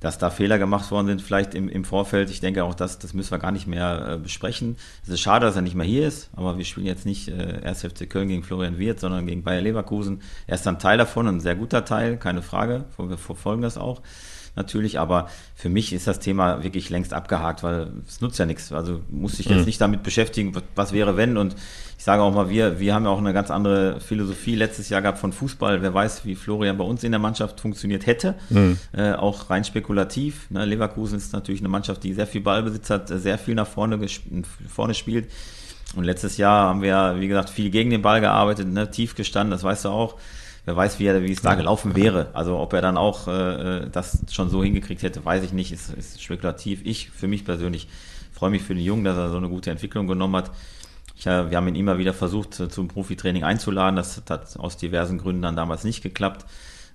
[0.00, 2.30] dass da Fehler gemacht worden sind, vielleicht im, im Vorfeld.
[2.30, 4.76] Ich denke auch, das, das müssen wir gar nicht mehr äh, besprechen.
[5.02, 7.62] Es ist schade, dass er nicht mehr hier ist, aber wir spielen jetzt nicht äh,
[7.62, 10.22] erst FC Köln gegen Florian Wirth, sondern gegen Bayer Leverkusen.
[10.46, 12.86] Er ist ein Teil davon, ein sehr guter Teil, keine Frage.
[12.98, 14.00] Wir verfolgen das auch
[14.60, 18.72] natürlich, aber für mich ist das Thema wirklich längst abgehakt, weil es nutzt ja nichts.
[18.72, 19.64] Also muss ich jetzt mhm.
[19.64, 21.56] nicht damit beschäftigen, was wäre wenn und
[22.00, 25.02] ich sage auch mal, wir, wir haben ja auch eine ganz andere Philosophie letztes Jahr
[25.02, 25.82] gehabt von Fußball.
[25.82, 28.36] Wer weiß, wie Florian bei uns in der Mannschaft funktioniert hätte.
[28.48, 28.78] Mhm.
[28.96, 30.48] Äh, auch rein spekulativ.
[30.48, 30.64] Ne?
[30.64, 34.00] Leverkusen ist natürlich eine Mannschaft, die sehr viel Ballbesitz hat, sehr viel nach vorne,
[34.66, 35.30] vorne spielt.
[35.94, 38.90] Und letztes Jahr haben wir, wie gesagt, viel gegen den Ball gearbeitet, ne?
[38.90, 40.16] tief gestanden, das weißt du auch.
[40.70, 42.28] Wer weiß, wie, er, wie es da gelaufen wäre.
[42.32, 45.92] Also ob er dann auch äh, das schon so hingekriegt hätte, weiß ich nicht, ist,
[45.92, 46.82] ist spekulativ.
[46.84, 47.88] Ich, für mich persönlich,
[48.30, 50.52] freue mich für den Jungen, dass er so eine gute Entwicklung genommen hat.
[51.16, 53.96] Ich, wir haben ihn immer wieder versucht, zum Profitraining einzuladen.
[53.96, 56.46] Das hat aus diversen Gründen dann damals nicht geklappt.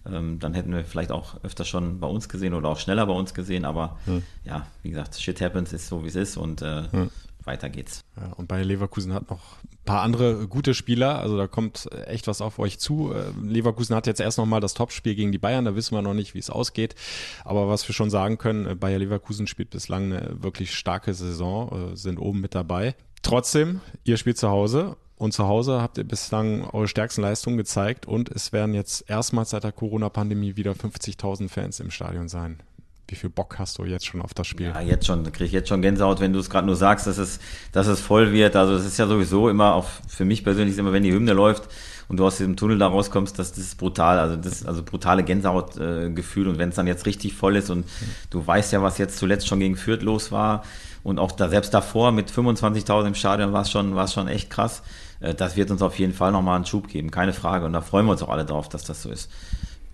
[0.09, 3.13] Ähm, dann hätten wir vielleicht auch öfter schon bei uns gesehen oder auch schneller bei
[3.13, 3.65] uns gesehen.
[3.65, 4.23] Aber hm.
[4.45, 7.09] ja, wie gesagt, shit happens, ist so wie es ist und äh, hm.
[7.43, 8.05] weiter geht's.
[8.15, 11.19] Ja, und bei Leverkusen hat noch paar andere gute Spieler.
[11.19, 13.13] Also da kommt echt was auf euch zu.
[13.13, 15.65] Äh, Leverkusen hat jetzt erst nochmal das Topspiel gegen die Bayern.
[15.65, 16.95] Da wissen wir noch nicht, wie es ausgeht.
[17.43, 21.93] Aber was wir schon sagen können, äh, Bayer Leverkusen spielt bislang eine wirklich starke Saison,
[21.93, 22.95] äh, sind oben mit dabei.
[23.21, 28.05] Trotzdem, ihr spielt zu Hause und zu Hause habt ihr bislang eure stärksten Leistungen gezeigt
[28.05, 32.59] und es werden jetzt erstmals seit der Corona-Pandemie wieder 50.000 Fans im Stadion sein.
[33.07, 34.67] Wie viel Bock hast du jetzt schon auf das Spiel?
[34.67, 37.19] Ja, jetzt schon, kriege ich jetzt schon Gänsehaut, wenn du es gerade nur sagst, dass
[37.19, 37.39] es,
[37.71, 38.55] dass es voll wird.
[38.55, 41.69] Also es ist ja sowieso immer, auch für mich persönlich immer, wenn die Hymne läuft
[42.07, 44.17] und du aus diesem Tunnel da rauskommst, das, das ist brutal.
[44.17, 46.47] Also das also brutale Gänsehautgefühl.
[46.47, 47.85] Äh, und wenn es dann jetzt richtig voll ist und
[48.31, 50.63] du weißt ja, was jetzt zuletzt schon gegen Fürth los war
[51.03, 54.81] und auch da selbst davor mit 25.000 im Stadion war es schon, schon echt krass.
[55.19, 57.65] Äh, das wird uns auf jeden Fall nochmal einen Schub geben, keine Frage.
[57.65, 59.29] Und da freuen wir uns auch alle drauf, dass das so ist.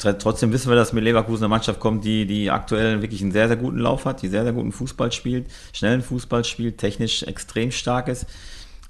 [0.01, 3.47] Trotzdem wissen wir, dass mit Leverkusen eine Mannschaft kommt, die, die aktuell wirklich einen sehr,
[3.47, 7.71] sehr guten Lauf hat, die sehr, sehr guten Fußball spielt, schnellen Fußball spielt, technisch extrem
[7.71, 8.25] stark ist.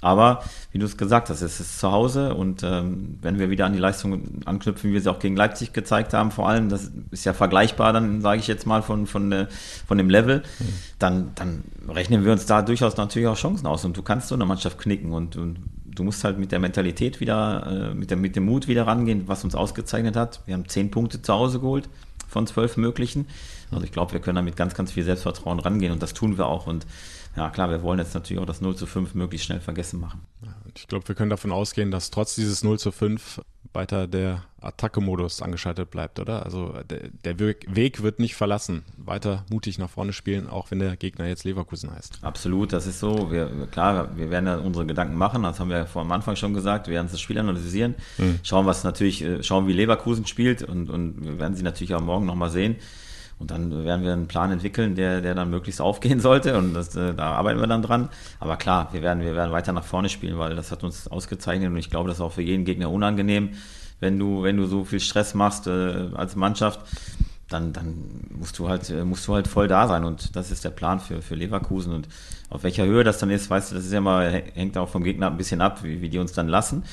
[0.02, 0.42] Aber
[0.72, 3.72] wie du es gesagt hast, es ist zu Hause und ähm, wenn wir wieder an
[3.72, 7.24] die Leistung anknüpfen, wie wir sie auch gegen Leipzig gezeigt haben, vor allem, das ist
[7.24, 9.46] ja vergleichbar, dann sage ich jetzt mal von, von, äh,
[9.86, 10.64] von dem Level, mhm.
[10.98, 14.34] dann, dann rechnen wir uns da durchaus natürlich auch Chancen aus und du kannst so
[14.34, 15.60] eine Mannschaft knicken und, und
[15.94, 19.28] du musst halt mit der Mentalität wieder, äh, mit, der, mit dem Mut wieder rangehen,
[19.28, 20.40] was uns ausgezeichnet hat.
[20.46, 21.88] Wir haben zehn Punkte zu Hause geholt
[22.28, 23.26] von zwölf möglichen.
[23.70, 26.38] Also ich glaube, wir können da mit ganz, ganz viel Selbstvertrauen rangehen und das tun
[26.38, 26.86] wir auch und
[27.36, 30.20] ja klar, wir wollen jetzt natürlich auch das 0 zu 5 möglichst schnell vergessen machen.
[30.74, 33.40] Ich glaube, wir können davon ausgehen, dass trotz dieses 0 zu 5
[33.74, 36.44] weiter der Attacke-Modus angeschaltet bleibt, oder?
[36.44, 38.84] Also der, der, Weg wird nicht verlassen.
[38.96, 42.20] Weiter mutig nach vorne spielen, auch wenn der Gegner jetzt Leverkusen heißt.
[42.22, 43.30] Absolut, das ist so.
[43.30, 46.36] Wir, klar, wir werden ja unsere Gedanken machen, das haben wir ja vor am Anfang
[46.36, 46.86] schon gesagt.
[46.86, 48.38] Wir werden das Spiel analysieren, mhm.
[48.42, 52.00] schauen, was natürlich, äh, schauen, wie Leverkusen spielt und, und wir werden sie natürlich auch
[52.00, 52.76] morgen nochmal sehen.
[53.42, 56.56] Und dann werden wir einen Plan entwickeln, der, der dann möglichst aufgehen sollte.
[56.56, 58.08] Und das, äh, da arbeiten wir dann dran.
[58.38, 61.68] Aber klar, wir werden, wir werden weiter nach vorne spielen, weil das hat uns ausgezeichnet.
[61.68, 63.50] Und ich glaube, das ist auch für jeden Gegner unangenehm,
[63.98, 66.78] wenn du, wenn du so viel Stress machst äh, als Mannschaft.
[67.52, 70.04] Dann, dann musst du halt, äh, musst du halt voll da sein.
[70.04, 71.92] Und das ist der Plan für, für Leverkusen.
[71.92, 72.08] Und
[72.50, 75.04] auf welcher Höhe das dann ist, weißt du, das ist ja mal, hängt auch vom
[75.04, 76.84] Gegner ein bisschen ab, wie, wie die uns dann lassen.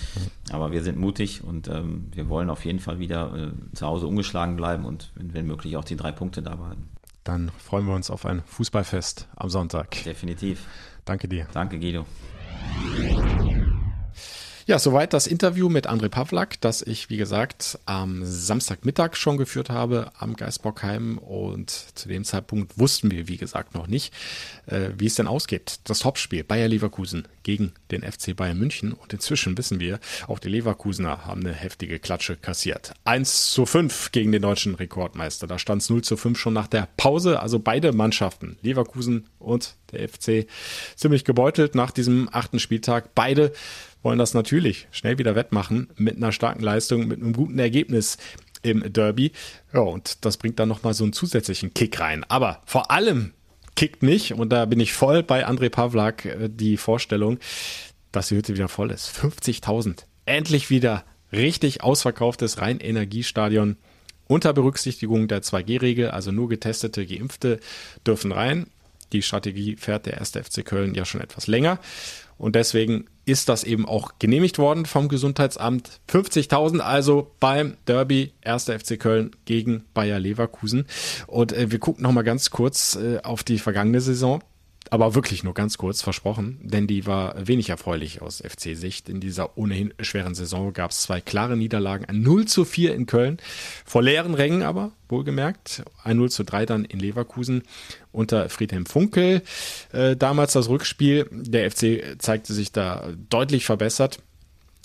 [0.51, 4.07] Aber wir sind mutig und ähm, wir wollen auf jeden Fall wieder äh, zu Hause
[4.07, 6.89] ungeschlagen bleiben und wenn, wenn möglich auch die drei Punkte da behalten.
[7.23, 10.03] Dann freuen wir uns auf ein Fußballfest am Sonntag.
[10.03, 10.65] Definitiv.
[11.05, 11.47] Danke dir.
[11.53, 12.05] Danke, Guido.
[14.69, 19.71] Ja, soweit das Interview mit André Pavlak, das ich, wie gesagt, am Samstagmittag schon geführt
[19.71, 21.17] habe am Geisbockheim.
[21.17, 24.13] Und zu dem Zeitpunkt wussten wir, wie gesagt, noch nicht,
[24.67, 25.79] äh, wie es denn ausgeht.
[25.85, 28.93] Das Topspiel Bayer Leverkusen gegen den FC Bayern München.
[28.93, 32.93] Und inzwischen wissen wir, auch die Leverkusener haben eine heftige Klatsche kassiert.
[33.05, 35.47] 1 zu 5 gegen den deutschen Rekordmeister.
[35.47, 37.39] Da stand es 0 zu 5 schon nach der Pause.
[37.39, 40.45] Also beide Mannschaften, Leverkusen und der FC,
[40.95, 43.15] ziemlich gebeutelt nach diesem achten Spieltag.
[43.15, 43.51] Beide
[44.01, 48.17] wollen das natürlich schnell wieder wettmachen mit einer starken Leistung, mit einem guten Ergebnis
[48.61, 49.31] im Derby.
[49.73, 52.25] Ja, und das bringt dann nochmal so einen zusätzlichen Kick rein.
[52.27, 53.33] Aber vor allem
[53.75, 57.39] kickt mich, und da bin ich voll bei André Pavlak, äh, die Vorstellung,
[58.11, 59.09] dass die Hütte wieder voll ist.
[59.09, 60.05] 50.000.
[60.25, 63.77] Endlich wieder richtig ausverkauftes Rhein-Energiestadion
[64.27, 67.59] unter Berücksichtigung der 2G-Regel, also nur getestete, geimpfte
[68.05, 68.67] dürfen rein.
[69.11, 71.79] Die Strategie fährt der erste FC Köln ja schon etwas länger.
[72.39, 75.99] Und deswegen ist das eben auch genehmigt worden vom Gesundheitsamt.
[76.09, 78.63] 50.000 also beim Derby 1.
[78.63, 80.87] FC Köln gegen Bayer Leverkusen.
[81.27, 84.41] Und äh, wir gucken nochmal ganz kurz äh, auf die vergangene Saison
[84.89, 89.09] aber wirklich nur ganz kurz versprochen, denn die war wenig erfreulich aus FC-Sicht.
[89.09, 93.05] In dieser ohnehin schweren Saison gab es zwei klare Niederlagen, ein 0 zu 4 in
[93.05, 93.37] Köln,
[93.85, 97.63] vor leeren Rängen aber, wohlgemerkt, ein 0 zu 3 dann in Leverkusen
[98.11, 99.43] unter Friedhelm Funkel.
[99.91, 104.19] Äh, damals das Rückspiel, der FC zeigte sich da deutlich verbessert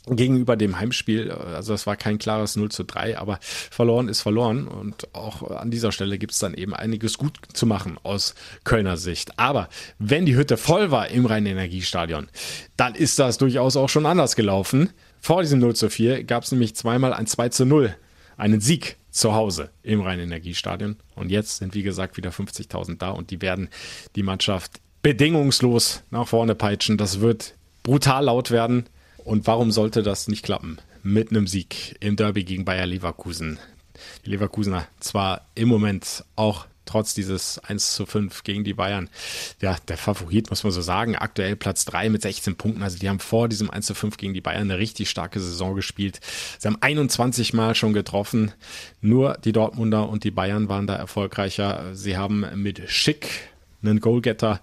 [0.06, 4.68] gegenüber dem Heimspiel, also das war kein klares 0 zu 3, aber verloren ist verloren
[4.68, 8.34] und auch an dieser Stelle gibt es dann eben einiges gut zu machen aus
[8.64, 9.38] Kölner Sicht.
[9.38, 12.28] Aber wenn die Hütte voll war im Rhein-Energiestadion,
[12.76, 14.90] dann ist das durchaus auch schon anders gelaufen.
[15.20, 17.96] Vor diesem 0 zu 4 gab es nämlich zweimal ein 2 zu 0,
[18.36, 20.96] einen Sieg zu Hause im Rhein-Energiestadion.
[21.14, 23.68] Und jetzt sind wie gesagt wieder 50.000 da und die werden
[24.16, 26.98] die Mannschaft bedingungslos nach vorne peitschen.
[26.98, 28.86] Das wird brutal laut werden.
[29.24, 30.78] Und warum sollte das nicht klappen?
[31.02, 33.58] Mit einem Sieg im Derby gegen Bayer Leverkusen.
[34.24, 39.08] Die Leverkusener zwar im Moment auch trotz dieses 1 zu 5 gegen die Bayern,
[39.60, 41.16] ja, der Favorit, muss man so sagen.
[41.16, 42.82] Aktuell Platz 3 mit 16 Punkten.
[42.82, 45.74] Also die haben vor diesem 1 zu 5 gegen die Bayern eine richtig starke Saison
[45.74, 46.20] gespielt.
[46.58, 48.52] Sie haben 21 Mal schon getroffen.
[49.00, 51.94] Nur die Dortmunder und die Bayern waren da erfolgreicher.
[51.94, 53.28] Sie haben mit Schick
[53.82, 54.60] einen Goalgetter,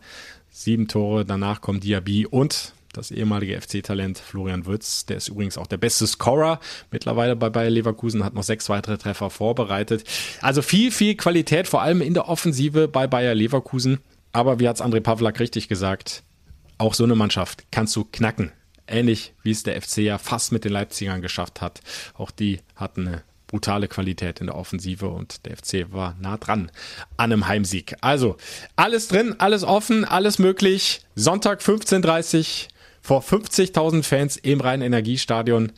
[0.52, 1.26] sieben Tore.
[1.26, 5.06] Danach kommt Diaby und das ehemalige FC-Talent Florian Würz.
[5.06, 6.60] Der ist übrigens auch der beste Scorer
[6.92, 10.04] mittlerweile bei Bayer Leverkusen, hat noch sechs weitere Treffer vorbereitet.
[10.42, 14.00] Also viel, viel Qualität, vor allem in der Offensive bei Bayer Leverkusen.
[14.34, 16.24] Aber wie hat es André Pavlak richtig gesagt,
[16.78, 18.52] auch so eine Mannschaft kannst du knacken.
[18.88, 21.82] Ähnlich wie es der FC ja fast mit den Leipzigern geschafft hat.
[22.16, 26.72] Auch die hatten eine brutale Qualität in der Offensive und der FC war nah dran
[27.18, 27.96] an einem Heimsieg.
[28.02, 28.38] Also
[28.76, 31.02] alles drin, alles offen, alles möglich.
[31.16, 32.72] Sonntag 15.30 Uhr
[33.02, 35.72] vor 50.000 Fans im Rhein-Energiestadion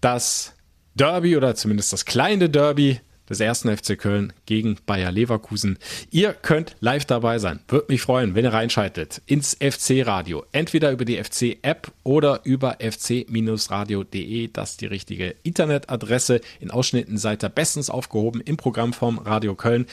[0.00, 0.52] das
[0.94, 5.78] Derby oder zumindest das kleine Derby des ersten FC Köln gegen Bayer Leverkusen.
[6.10, 7.60] Ihr könnt live dabei sein.
[7.68, 10.44] Würde mich freuen, wenn ihr reinschaltet ins FC-Radio.
[10.52, 14.48] Entweder über die FC-App oder über fc-radio.de.
[14.52, 16.40] Das ist die richtige Internetadresse.
[16.60, 19.86] In Ausschnitten seid ihr bestens aufgehoben im Programm vom Radio Köln.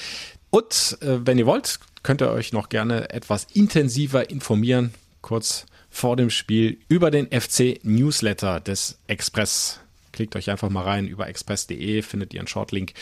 [0.52, 4.94] Und äh, wenn ihr wollt, könnt ihr euch noch gerne etwas intensiver informieren.
[5.22, 9.80] Kurz vor dem Spiel über den FC Newsletter des Express.
[10.12, 12.94] Klickt euch einfach mal rein über express.de, findet ihr einen Shortlink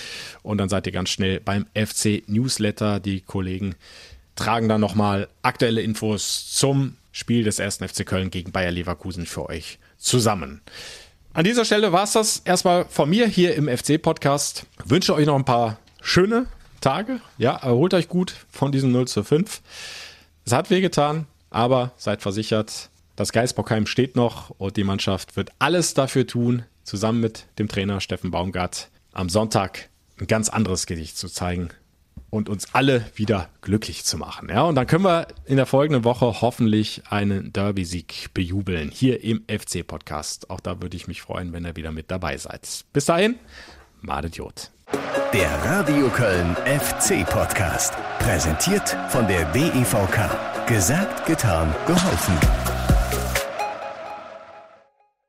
[0.43, 2.99] und dann seid ihr ganz schnell beim FC Newsletter.
[2.99, 3.75] Die Kollegen
[4.35, 9.47] tragen dann nochmal aktuelle Infos zum Spiel des ersten FC Köln gegen Bayer Leverkusen für
[9.47, 10.61] euch zusammen.
[11.33, 14.65] An dieser Stelle war es das erstmal von mir hier im FC-Podcast.
[14.83, 16.47] Wünsche euch noch ein paar schöne
[16.81, 17.21] Tage.
[17.37, 19.61] Ja, erholt euch gut von diesem 0 zu 5.
[20.45, 21.27] Es hat wehgetan.
[21.51, 27.19] Aber seid versichert, das Geisbockheim steht noch und die Mannschaft wird alles dafür tun, zusammen
[27.19, 29.89] mit dem Trainer Steffen Baumgart am Sonntag
[30.19, 31.69] ein ganz anderes Gedicht zu zeigen
[32.29, 34.49] und uns alle wieder glücklich zu machen.
[34.49, 39.43] Ja, und dann können wir in der folgenden Woche hoffentlich einen Derby-Sieg bejubeln hier im
[39.47, 40.49] FC-Podcast.
[40.49, 42.85] Auch da würde ich mich freuen, wenn ihr wieder mit dabei seid.
[42.93, 43.35] Bis dahin,
[43.99, 44.71] Madet Jod.
[45.33, 47.93] Der Radio Köln FC Podcast.
[48.19, 50.50] Präsentiert von der DEVK.
[50.71, 52.60] Gesagt, getan, geholfen.